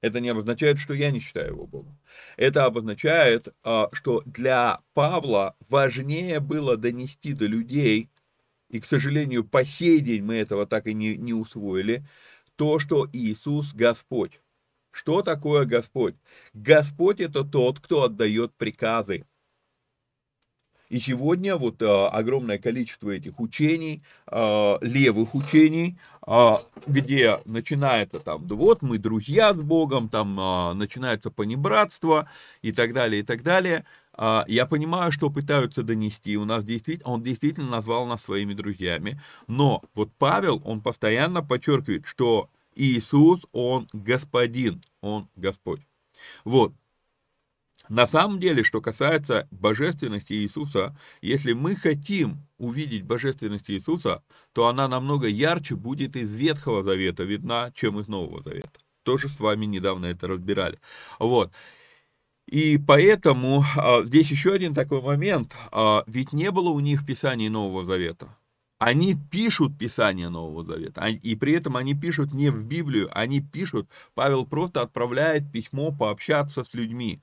[0.00, 1.98] Это не обозначает, что я не считаю его Богом.
[2.38, 8.08] Это обозначает, а, что для Павла важнее было донести до людей,
[8.70, 12.06] и, к сожалению, по сей день мы этого так и не, не усвоили,
[12.56, 14.40] то, что Иисус Господь.
[14.90, 16.14] Что такое Господь?
[16.52, 19.24] Господь это тот, кто отдает приказы.
[20.88, 28.44] И сегодня вот а, огромное количество этих учений, а, левых учений, а, где начинается там,
[28.48, 32.28] вот мы друзья с Богом, там а, начинается понебратство
[32.62, 33.84] и так далее, и так далее.
[34.14, 39.20] А, я понимаю, что пытаются донести, у нас действительно, он действительно назвал нас своими друзьями,
[39.46, 45.82] но вот Павел, он постоянно подчеркивает, что Иисус, Он Господин, Он Господь.
[46.44, 46.72] Вот.
[47.88, 54.86] На самом деле, что касается божественности Иисуса, если мы хотим увидеть божественность Иисуса, то она
[54.88, 58.80] намного ярче будет из Ветхого Завета видна, чем из Нового Завета.
[59.02, 60.78] Тоже с вами недавно это разбирали.
[61.18, 61.52] Вот.
[62.46, 65.54] И поэтому а, здесь еще один такой момент.
[65.72, 68.36] А, ведь не было у них Писаний Нового Завета
[68.80, 73.90] они пишут Писание Нового Завета, и при этом они пишут не в Библию, они пишут,
[74.14, 77.20] Павел просто отправляет письмо пообщаться с людьми.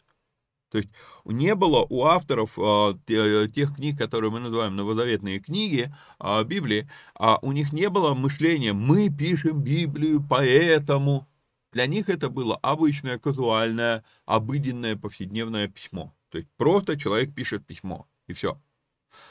[0.69, 0.89] То есть
[1.25, 7.39] не было у авторов а, тех книг, которые мы называем новозаветные книги а, Библии, а
[7.41, 11.27] у них не было мышления «мы пишем Библию, поэтому...»
[11.73, 16.15] Для них это было обычное, казуальное, обыденное, повседневное письмо.
[16.29, 18.59] То есть просто человек пишет письмо, и все.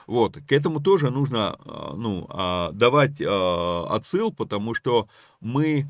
[0.07, 5.09] Вот, к этому тоже нужно а, ну, а, давать а, отсыл, потому что
[5.41, 5.87] мы,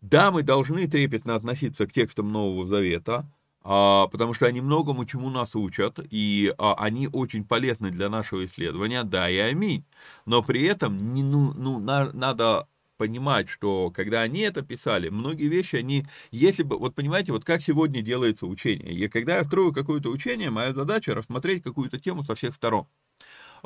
[0.00, 3.26] да, мы должны трепетно относиться к текстам Нового Завета,
[3.62, 9.28] потому что они многому чему нас учат, и они очень полезны для нашего исследования, да
[9.28, 9.84] и аминь.
[10.24, 15.48] Но при этом не, ну, ну, на, надо понимать, что когда они это писали, многие
[15.48, 18.92] вещи, они, если бы, вот понимаете, вот как сегодня делается учение.
[18.92, 22.86] И когда я строю какое-то учение, моя задача рассмотреть какую-то тему со всех сторон.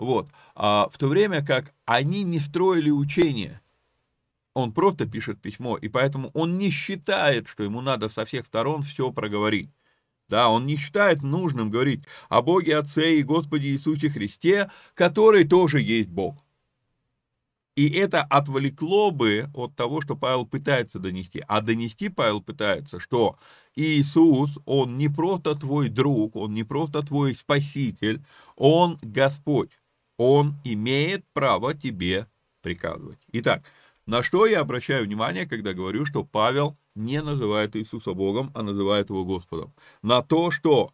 [0.01, 0.31] Вот.
[0.55, 3.61] А в то время как они не строили учения,
[4.55, 8.83] он просто пишет письмо, и поэтому он не считает, что ему надо со всех сторон
[8.83, 9.71] все проговорить.
[10.29, 15.83] Да, он не считает нужным говорить о Боге Отце и Господе Иисусе Христе, который тоже
[15.83, 16.37] есть Бог.
[17.77, 21.43] И это отвлекло бы от того, что Павел пытается донести.
[21.47, 23.39] А донести Павел пытается, что
[23.75, 28.25] Иисус, Он не просто твой друг, Он не просто твой спаситель,
[28.57, 29.80] Он Господь
[30.21, 32.27] он имеет право тебе
[32.61, 33.19] приказывать.
[33.33, 33.65] Итак,
[34.05, 39.09] на что я обращаю внимание, когда говорю, что Павел не называет Иисуса Богом, а называет
[39.09, 39.73] его Господом.
[40.03, 40.93] На то, что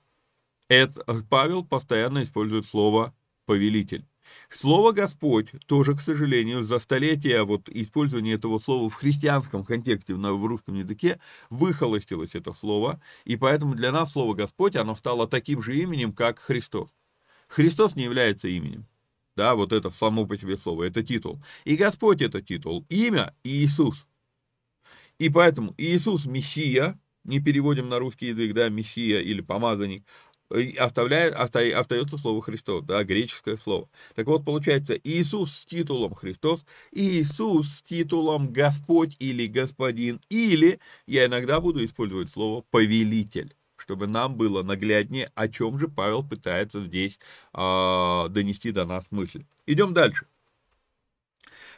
[0.68, 3.12] это, Павел постоянно использует слово
[3.46, 4.06] «повелитель».
[4.48, 10.46] Слово «Господь» тоже, к сожалению, за столетия вот использования этого слова в христианском контексте, в
[10.46, 11.18] русском языке,
[11.50, 16.38] выхолостилось это слово, и поэтому для нас слово «Господь», оно стало таким же именем, как
[16.38, 16.90] Христос.
[17.48, 18.86] Христос не является именем.
[19.36, 21.42] Да, вот это само по себе слово, это титул.
[21.64, 24.06] И Господь это титул, имя Иисус.
[25.18, 30.04] И поэтому Иисус Мессия, не переводим на русский язык, да, Мессия или помазанник,
[30.78, 33.90] оставляет, остается слово Христос, да, греческое слово.
[34.14, 41.26] Так вот, получается, Иисус с титулом Христос, Иисус с титулом Господь или Господин, или я
[41.26, 43.54] иногда буду использовать слово повелитель
[43.86, 47.20] чтобы нам было нагляднее, о чем же Павел пытается здесь
[47.54, 49.44] э, донести до нас мысль.
[49.64, 50.26] Идем дальше.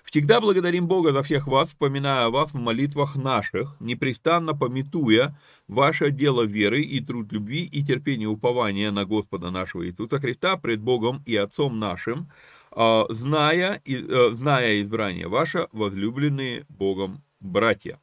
[0.05, 6.11] Всегда благодарим Бога за всех вас, вспоминая о вас в молитвах наших, непрестанно пометуя ваше
[6.11, 11.23] дело веры и труд любви и терпение упования на Господа нашего Иисуса Христа пред Богом
[11.27, 12.31] и Отцом нашим,
[12.71, 18.01] а, зная, э, зная избрание ваше, возлюбленные Богом братья.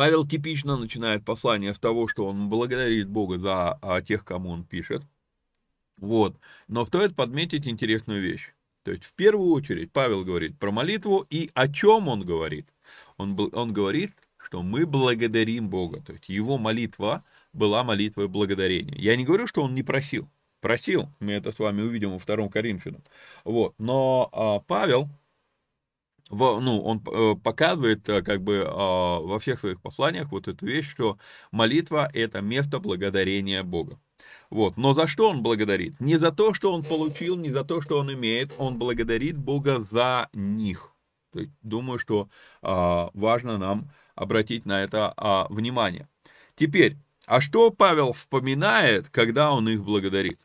[0.00, 4.64] Павел типично начинает послание с того, что он благодарит Бога за а, тех, кому он
[4.64, 5.02] пишет.
[5.98, 6.38] Вот.
[6.68, 8.54] Но стоит подметить интересную вещь.
[8.82, 12.66] То есть в первую очередь Павел говорит про молитву и о чем он говорит.
[13.18, 16.00] Он, он говорит, что мы благодарим Бога.
[16.00, 17.22] То есть его молитва
[17.52, 18.96] была молитвой благодарения.
[18.96, 20.30] Я не говорю, что он не просил.
[20.62, 23.04] Просил, мы это с вами увидим во втором Коринфянам.
[23.44, 23.74] Вот.
[23.76, 25.10] Но а, Павел,
[26.30, 30.64] в, ну, он э, показывает э, как бы а, во всех своих посланиях вот эту
[30.64, 31.18] вещь, что
[31.50, 33.98] молитва это место благодарения Бога.
[34.48, 34.76] Вот.
[34.76, 35.98] Но за что он благодарит?
[36.00, 39.84] Не за то, что он получил, не за то, что он имеет, он благодарит Бога
[39.90, 40.92] за них.
[41.32, 42.28] То есть, думаю, что
[42.62, 46.08] а, важно нам обратить на это а, внимание.
[46.54, 50.40] Теперь, а что Павел вспоминает, когда он их благодарит?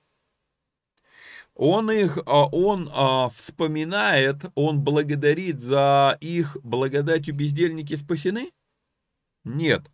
[1.55, 8.51] Он их, а, он а, вспоминает, он благодарит за их благодатью бездельники спасены?
[9.45, 9.89] Нет.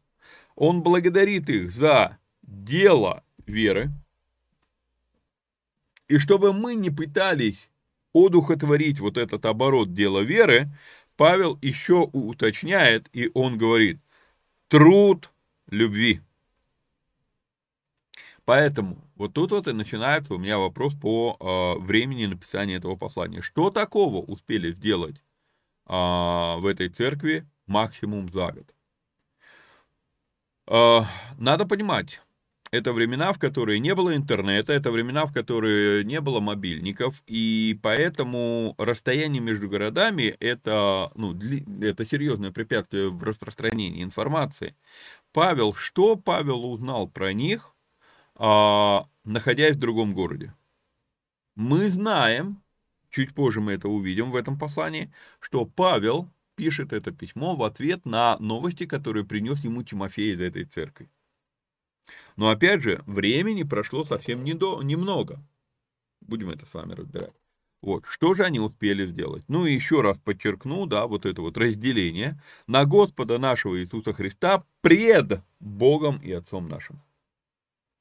[0.55, 3.91] Он благодарит их за дело веры.
[6.07, 7.70] И чтобы мы не пытались
[8.14, 10.76] одухотворить вот этот оборот дела веры,
[11.16, 14.01] Павел еще уточняет, и он говорит,
[14.68, 15.32] труд
[15.68, 16.22] любви.
[18.45, 23.44] Поэтому вот тут вот и начинается у меня вопрос по э, времени написания этого послания.
[23.44, 25.18] Что такого успели сделать
[25.88, 28.76] э, в этой церкви максимум за год?
[30.66, 31.02] Э,
[31.38, 32.20] надо понимать,
[32.72, 37.78] это времена, в которые не было интернета, это времена, в которые не было мобильников, и
[37.84, 41.38] поэтому расстояние между городами это, ну,
[41.80, 44.76] это серьезное препятствие в распространении информации.
[45.32, 47.76] Павел, что Павел узнал про них,
[49.24, 50.54] находясь в другом городе?
[51.56, 52.62] Мы знаем,
[53.10, 58.06] чуть позже мы это увидим в этом послании, что Павел пишет это письмо в ответ
[58.06, 61.10] на новости, которые принес ему Тимофей из этой церкви.
[62.36, 65.40] Но опять же, времени прошло совсем не до, немного.
[66.22, 67.34] Будем это с вами разбирать.
[67.82, 69.44] Вот, что же они успели сделать?
[69.48, 74.64] Ну и еще раз подчеркну, да, вот это вот разделение на Господа нашего Иисуса Христа
[74.82, 77.02] пред Богом и Отцом нашим.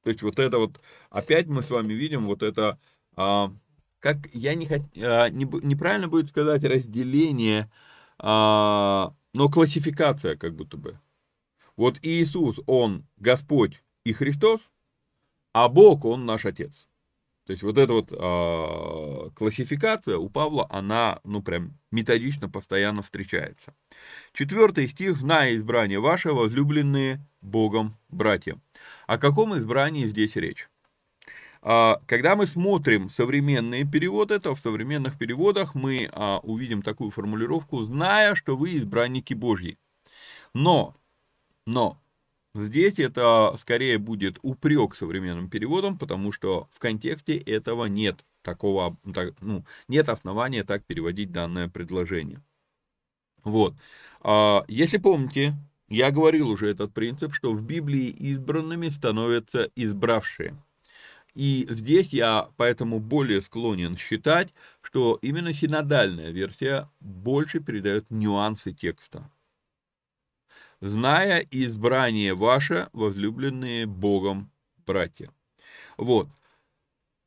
[0.03, 2.79] То есть вот это вот, опять мы с вами видим вот это,
[3.15, 3.53] а,
[3.99, 4.81] как я не хот...
[4.97, 7.71] а, не, неправильно будет сказать разделение,
[8.17, 10.99] а, но классификация как будто бы.
[11.77, 14.61] Вот Иисус, Он Господь и Христос,
[15.53, 16.87] а Бог, Он наш Отец.
[17.45, 23.73] То есть вот эта вот э, классификация у Павла, она, ну, прям методично, постоянно встречается.
[24.31, 28.57] Четвертый стих, зная избрание ваше, возлюбленные Богом братья.
[29.11, 30.69] О каком избрании здесь речь?
[31.61, 37.83] А, когда мы смотрим современные переводы, то в современных переводах мы а, увидим такую формулировку,
[37.83, 39.77] зная, что вы избранники Божьи.
[40.53, 40.95] Но,
[41.65, 41.99] но,
[42.55, 48.95] Здесь это скорее будет упрек современным переводом, потому что в контексте этого нет такого,
[49.41, 52.41] ну, нет основания так переводить данное предложение.
[53.43, 53.73] Вот.
[54.21, 55.53] А, если помните,
[55.91, 60.55] я говорил уже этот принцип, что в Библии избранными становятся избравшие.
[61.35, 64.49] И здесь я поэтому более склонен считать,
[64.81, 69.29] что именно синодальная версия больше передает нюансы текста
[70.81, 74.51] зная избрание ваше, возлюбленные Богом
[74.85, 75.31] братья.
[75.97, 76.27] Вот.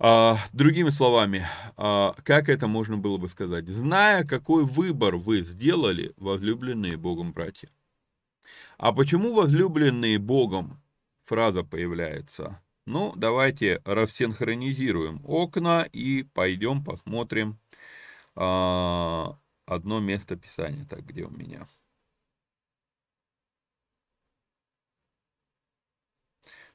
[0.00, 1.46] А, другими словами,
[1.76, 3.68] а, как это можно было бы сказать?
[3.68, 7.68] Зная, какой выбор вы сделали, возлюбленные Богом братья.
[8.78, 10.82] А почему возлюбленные Богом
[11.22, 12.60] фраза появляется?
[12.86, 17.58] Ну, давайте рассинхронизируем окна и пойдем посмотрим
[18.34, 20.84] а, одно место Писания.
[20.86, 21.66] Так, где у меня?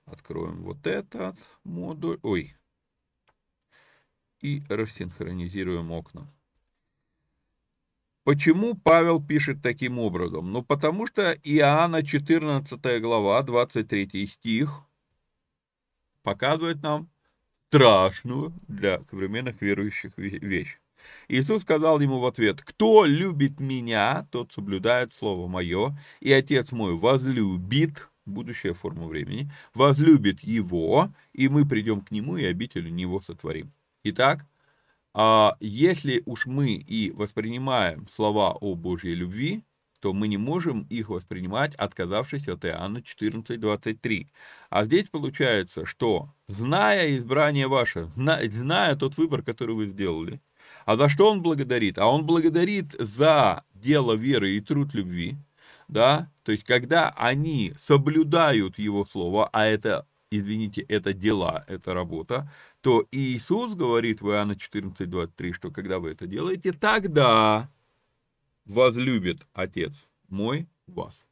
[0.05, 2.19] Откроем вот этот модуль.
[2.23, 2.55] Ой,
[4.41, 6.27] и рассинхронизируем окна.
[8.29, 10.51] Почему Павел пишет таким образом?
[10.51, 14.81] Ну, потому что Иоанна 14 глава, 23 стих,
[16.21, 17.09] показывает нам
[17.65, 20.77] страшную для современных верующих вещь.
[21.27, 26.93] Иисус сказал ему в ответ, «Кто любит меня, тот соблюдает слово мое, и Отец мой
[26.93, 33.71] возлюбит, будущая форма времени, возлюбит его, и мы придем к нему и обителю него сотворим».
[34.03, 34.45] Итак,
[35.13, 39.63] а если уж мы и воспринимаем слова о Божьей любви,
[40.01, 44.31] то мы не можем их воспринимать, отказавшись от Иоанна 14:23.
[44.69, 50.41] А здесь получается, что, зная избрание ваше, зная тот выбор, который вы сделали,
[50.85, 51.97] а за что он благодарит?
[51.97, 55.37] А он благодарит за дело веры и труд любви,
[55.87, 62.51] да, то есть когда они соблюдают его слово, а это, извините, это дела, это работа,
[62.81, 67.69] то Иисус говорит в Иоанна 14:23, что когда вы это делаете, тогда
[68.65, 71.25] возлюбит Отец мой вас.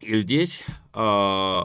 [0.00, 0.64] И здесь
[0.94, 1.62] э,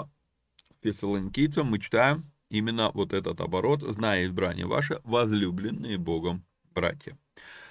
[0.82, 7.18] Фессалоникийцам мы читаем именно вот этот оборот, зная избрание ваше, возлюбленные Богом братья.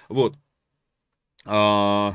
[0.09, 0.35] Вот.
[1.45, 2.13] Э,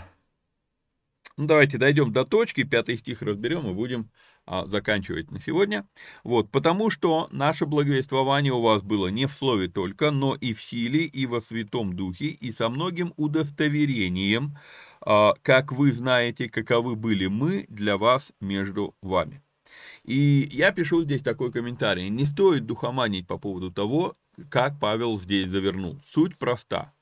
[1.36, 4.10] ну, давайте дойдем до точки, пятый стих разберем и будем
[4.52, 5.86] а, заканчивать на сегодня.
[6.24, 10.60] Вот, потому что наше благовествование у вас было не в слове только, но и в
[10.60, 14.58] силе, и во Святом Духе, и со многим удостоверением,
[15.02, 19.40] а, как вы знаете, каковы были мы для вас между вами.
[20.02, 22.08] И я пишу здесь такой комментарий.
[22.08, 24.14] Не стоит духоманить по поводу того,
[24.48, 26.00] как Павел здесь завернул.
[26.12, 26.92] Суть проста.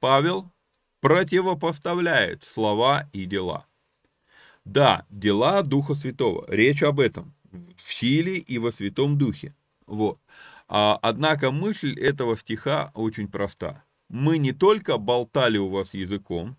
[0.00, 0.50] Павел
[1.02, 3.66] противопоставляет слова и дела.
[4.64, 6.44] Да, дела Духа Святого.
[6.48, 7.34] Речь об этом.
[7.76, 9.54] В силе и во Святом Духе.
[9.86, 10.18] Вот.
[10.68, 13.84] А, однако мысль этого стиха очень проста.
[14.08, 16.56] Мы не только болтали у вас языком,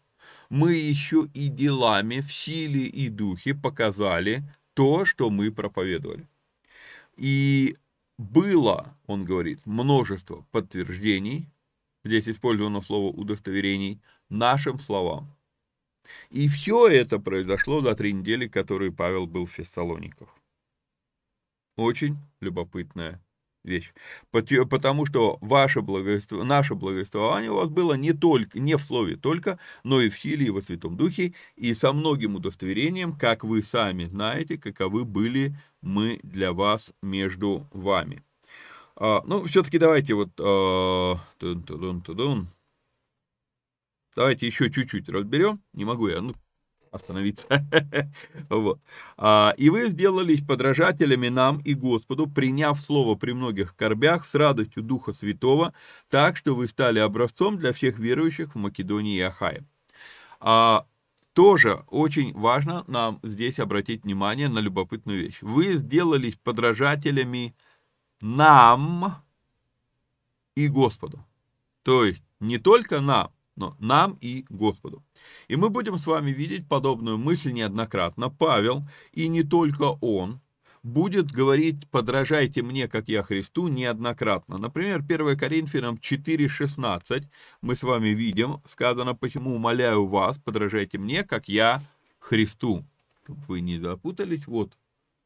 [0.49, 4.43] мы еще и делами в силе и духе показали
[4.74, 6.28] то, что мы проповедовали.
[7.18, 7.76] И
[8.18, 11.49] было, он говорит, множество подтверждений,
[12.03, 15.35] здесь использовано слово удостоверений, нашим словам.
[16.30, 20.30] И все это произошло за три недели, которые Павел был в Фессалониках.
[21.78, 23.22] Очень любопытная
[23.66, 23.91] вещь.
[24.32, 29.60] Потому что ваше благовество, наше благовествование у вас было не только, не в слове только,
[29.84, 34.06] но и в силе и во Святом Духе, и со многим удостоверением, как вы сами
[34.06, 38.24] знаете, каковы были мы для вас между вами.
[38.95, 40.30] А, ну, все-таки давайте вот...
[40.39, 42.47] А, тун -тун -тун
[44.16, 45.61] Давайте еще чуть-чуть разберем.
[45.74, 46.34] Не могу я, ну,
[46.95, 47.43] остановиться.
[48.49, 48.80] вот.
[49.18, 54.84] а, и вы сделались подражателями нам и Господу, приняв слово при многих корбях с радостью
[54.84, 55.74] Духа Святого,
[56.09, 59.66] так что вы стали образцом для всех верующих в Македонии и Ахае.
[60.39, 60.88] А,
[61.34, 65.39] тоже очень важно нам здесь обратить внимание на любопытную вещь.
[65.41, 67.53] Вы сделались подражателями
[68.22, 69.22] нам
[70.55, 71.26] и Господу.
[71.84, 75.03] То есть не только нам, но нам и Господу.
[75.47, 78.30] И мы будем с вами видеть подобную мысль неоднократно.
[78.30, 78.84] Павел,
[79.14, 80.41] и не только он,
[80.86, 84.58] будет говорить «подражайте мне, как я Христу» неоднократно.
[84.58, 87.24] Например, 1 Коринфянам 4,16
[87.62, 91.82] мы с вами видим, сказано «почему умоляю вас, подражайте мне, как я
[92.20, 92.86] Христу».
[93.28, 94.78] Вы не запутались, вот,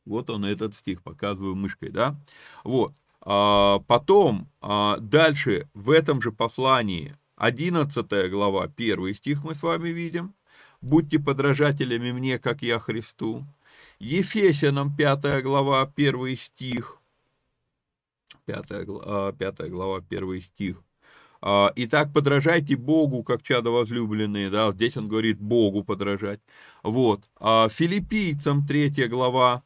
[0.06, 2.16] вот он этот стих, показываю мышкой, да?
[2.64, 2.94] Вот.
[3.22, 9.90] А, потом, а, дальше в этом же послании 11 глава, 1 стих мы с вами
[9.90, 10.34] видим.
[10.82, 13.46] «Будьте подражателями мне, как я Христу».
[14.00, 17.00] Ефесянам 5 глава, 1 стих.
[18.46, 20.84] 5 глава, 5 глава 1 стих.
[21.42, 26.42] А, Итак, подражайте Богу, как чадо возлюбленные, да, здесь он говорит Богу подражать.
[26.84, 27.24] Вот.
[27.40, 29.64] А, филиппийцам 3 глава,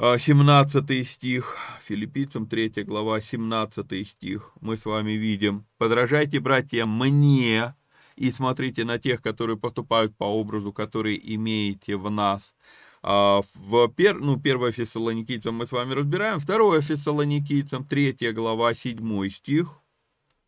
[0.00, 5.66] 17 а, стих, филиппийцам 3 глава, 17 стих, мы с вами видим.
[5.76, 7.74] «Подражайте, братья, мне,
[8.14, 12.54] и смотрите на тех, которые поступают по образу, который имеете в нас».
[13.02, 19.30] А, в пер, ну, первое Фессалоникийцам мы с вами разбираем, второе Фессалоникийцам, третья глава, седьмой
[19.30, 19.80] стих,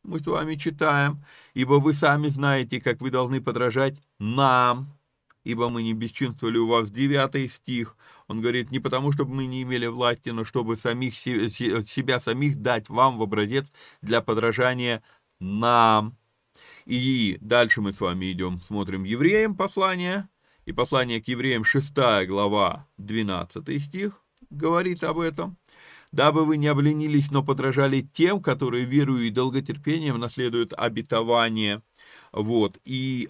[0.05, 1.25] мы с вами читаем,
[1.55, 4.97] «Ибо вы сами знаете, как вы должны подражать нам,
[5.43, 6.89] ибо мы не бесчинствовали у вас».
[6.93, 7.97] Девятый стих,
[8.31, 12.89] он говорит, не потому, чтобы мы не имели власти, но чтобы самих, себя самих дать
[12.89, 13.73] вам в образец
[14.03, 15.03] для подражания
[15.41, 16.17] нам.
[16.87, 20.29] И дальше мы с вами идем, смотрим евреям послание,
[20.65, 21.93] и послание к евреям 6
[22.29, 25.59] глава 12 стих говорит об этом.
[26.13, 31.83] «Дабы вы не обленились, но подражали тем, которые верою и долготерпением наследуют обетование».
[32.33, 33.29] Вот, и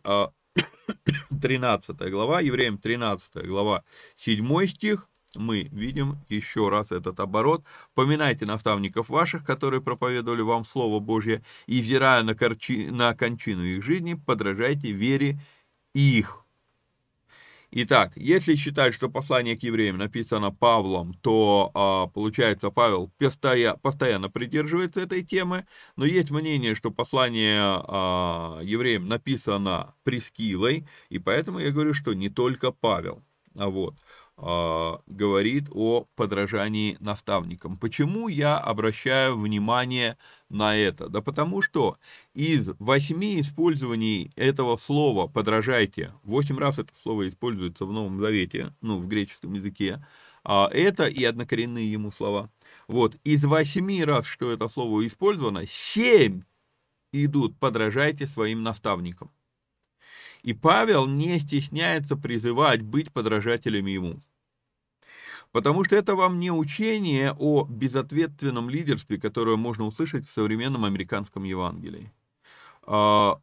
[1.41, 3.85] 13 глава, евреям 13 глава,
[4.17, 7.65] 7 стих, мы видим еще раз этот оборот.
[7.95, 13.85] «Поминайте наставников ваших, которые проповедовали вам Слово Божье, и, взирая на, корчи, на кончину их
[13.85, 15.41] жизни, подражайте вере
[15.95, 16.40] их».
[17.73, 25.01] Итак, если считать, что послание к евреям написано Павлом, то а, получается Павел постоянно, придерживается
[25.01, 31.95] этой темы, но есть мнение, что послание а, евреям написано Прескилой, и поэтому я говорю,
[31.95, 33.23] что не только Павел.
[33.57, 33.95] А вот.
[34.43, 37.77] А, говорит о подражании наставникам.
[37.77, 40.17] Почему я обращаю внимание
[40.49, 41.11] на это?
[41.11, 41.99] Да потому что
[42.33, 48.99] из восьми использований этого слова «подражайте», восемь раз это слово используется в Новом Завете, ну,
[48.99, 50.03] в греческом языке,
[50.43, 52.51] а это и однокоренные ему слова.
[52.89, 56.45] Вот, из восьми раз, что это слово использовано, семь
[57.13, 59.31] идут «подражайте своим наставникам».
[60.43, 64.23] И Павел не стесняется призывать быть подражателями ему.
[65.53, 71.43] Потому что это вам не учение о безответственном лидерстве, которое можно услышать в современном американском
[71.43, 72.13] Евангелии.
[72.83, 73.41] А,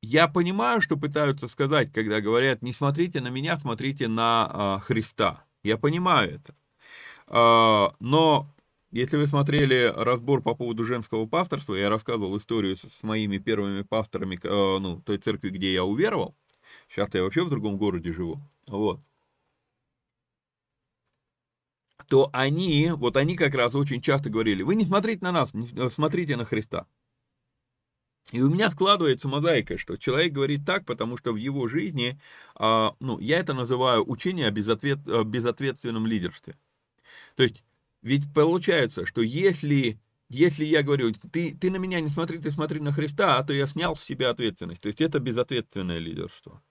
[0.00, 5.44] я понимаю, что пытаются сказать, когда говорят, не смотрите на меня, смотрите на а, Христа.
[5.62, 6.54] Я понимаю это.
[7.26, 8.46] А, но
[8.90, 14.38] если вы смотрели разбор по поводу женского пасторства, я рассказывал историю с моими первыми пасторами,
[14.42, 16.34] ну, той церкви, где я уверовал.
[16.88, 18.40] Сейчас я вообще в другом городе живу.
[18.68, 19.00] Вот
[22.08, 25.52] то они, вот они как раз очень часто говорили, вы не смотрите на нас,
[25.92, 26.86] смотрите на Христа.
[28.32, 32.18] И у меня складывается мозаика, что человек говорит так, потому что в его жизни,
[32.54, 36.56] а, ну, я это называю учение о безответ, безответственном лидерстве.
[37.36, 37.62] То есть,
[38.02, 40.00] ведь получается, что если,
[40.30, 43.52] если я говорю, ты, ты на меня не смотри, ты смотри на Христа, а то
[43.52, 44.80] я снял с себя ответственность.
[44.80, 46.62] То есть, это безответственное лидерство.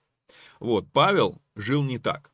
[0.58, 2.33] Вот, Павел жил не так.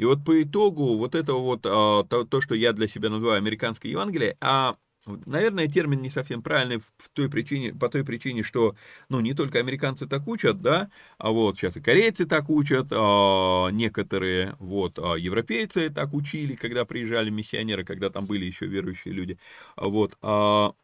[0.00, 3.36] И вот по итогу вот этого вот, а, то, то, что я для себя называю
[3.36, 4.76] американское Евангелие, а
[5.24, 8.76] Наверное, термин не совсем правильный в той причине, по той причине, что
[9.08, 13.68] ну, не только американцы так учат, да, а вот сейчас и корейцы так учат, а,
[13.70, 19.38] некоторые вот а, европейцы так учили, когда приезжали миссионеры, когда там были еще верующие люди,
[19.74, 20.74] а вот, а,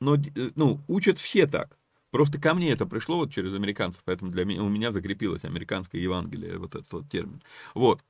[0.00, 0.16] но
[0.54, 1.76] ну, учат все так.
[2.12, 6.00] Просто ко мне это пришло вот через американцев, поэтому для меня, у меня закрепилось американское
[6.00, 7.42] Евангелие, вот этот вот термин.
[7.74, 8.00] Вот.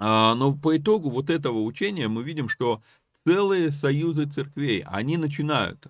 [0.00, 2.82] А, но по итогу вот этого учения мы видим, что
[3.26, 5.86] целые союзы церквей, они начинают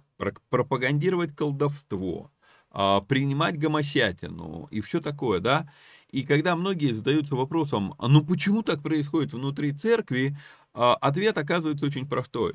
[0.51, 2.31] пропагандировать колдовство,
[2.71, 5.71] а, принимать гомосятину и все такое, да.
[6.11, 10.37] И когда многие задаются вопросом, а ну почему так происходит внутри церкви,
[10.73, 12.55] ответ оказывается очень простой.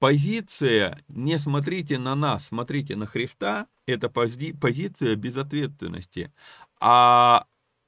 [0.00, 6.32] Позиция «не смотрите на нас, смотрите на Христа»– это пози позиция безответственности.
[6.80, 7.46] А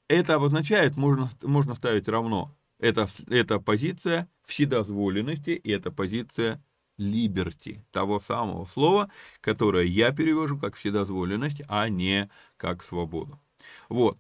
[0.09, 6.62] это обозначает, можно, можно ставить равно, это, это позиция вседозволенности и это позиция
[6.99, 9.11] liberty, того самого слова,
[9.41, 13.41] которое я перевожу как вседозволенность, а не как свободу.
[13.89, 14.18] Вот.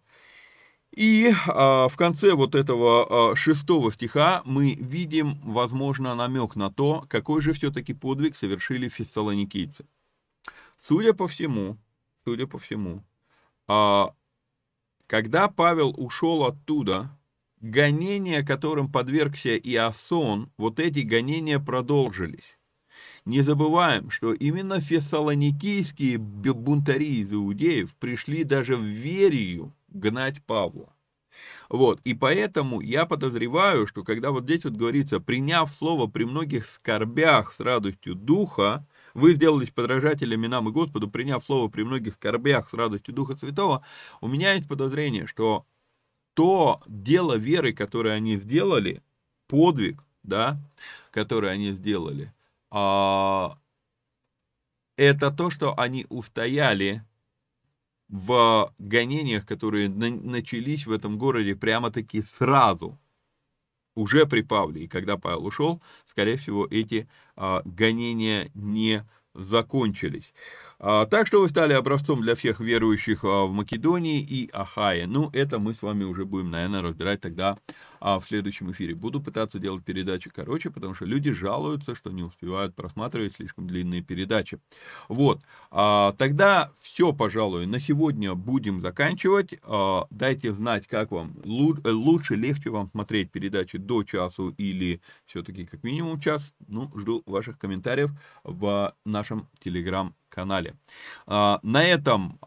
[0.92, 7.04] И а, в конце вот этого а, шестого стиха мы видим, возможно, намек на то,
[7.08, 9.86] какой же все-таки подвиг совершили фессалоникийцы.
[10.80, 11.76] Судя по всему,
[12.24, 13.04] судя по всему,
[13.66, 14.14] а,
[15.06, 17.17] когда Павел ушел оттуда,
[17.60, 22.58] гонения, которым подвергся Иосон, вот эти гонения продолжились.
[23.24, 30.94] Не забываем, что именно фессалоникийские бунтари из иудеев пришли даже в Верию гнать Павла.
[31.68, 36.66] Вот, и поэтому я подозреваю, что когда вот здесь вот говорится, приняв слово при многих
[36.66, 42.70] скорбях с радостью духа, вы сделались подражателями нам и Господу, приняв слово при многих скорбях
[42.70, 43.84] с радостью Духа Святого,
[44.20, 45.66] у меня есть подозрение, что
[46.38, 49.02] то дело веры, которое они сделали,
[49.48, 50.56] подвиг, да,
[51.10, 52.32] который они сделали,
[52.70, 53.58] а,
[54.96, 57.04] это то, что они устояли
[58.08, 62.96] в гонениях, которые на, начались в этом городе прямо-таки сразу
[63.96, 64.84] уже при Павле.
[64.84, 70.32] И когда Павел ушел, скорее всего, эти а, гонения не закончились.
[70.80, 75.08] А, так что вы стали образцом для всех верующих а, в Македонии и Ахае.
[75.08, 77.58] Ну, это мы с вами уже будем, наверное, разбирать тогда
[78.00, 78.94] а, в следующем эфире.
[78.94, 84.02] Буду пытаться делать передачи короче, потому что люди жалуются, что не успевают просматривать слишком длинные
[84.02, 84.60] передачи.
[85.08, 85.42] Вот.
[85.70, 89.54] Тогда все, пожалуй, на сегодня будем заканчивать.
[90.10, 96.20] Дайте знать, как вам лучше, легче вам смотреть передачи до часу или все-таки как минимум
[96.20, 96.52] час.
[96.68, 98.10] Ну, жду ваших комментариев
[98.44, 100.27] в нашем телеграм-канале.
[101.26, 102.38] На этом,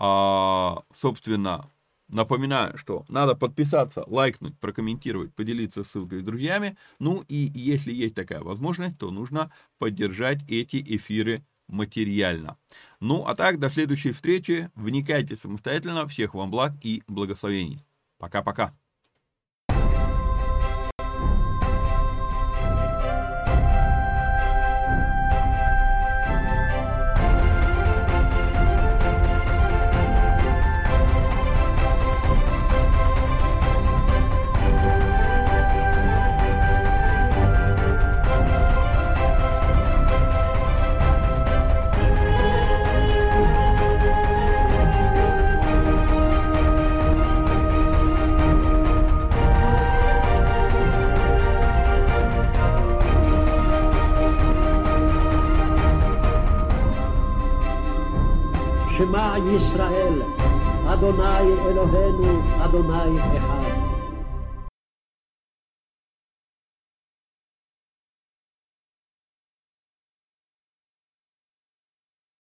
[0.94, 1.70] собственно,
[2.12, 6.76] Напоминаю, что надо подписаться, лайкнуть, прокомментировать, поделиться ссылкой с друзьями.
[7.00, 12.58] Ну и если есть такая возможность, то нужно поддержать эти эфиры материально.
[13.00, 14.70] Ну а так, до следующей встречи.
[14.76, 16.06] Вникайте самостоятельно.
[16.06, 17.86] Всех вам благ и благословений.
[18.18, 18.74] Пока-пока.
[62.81, 63.80] אדוני אחד.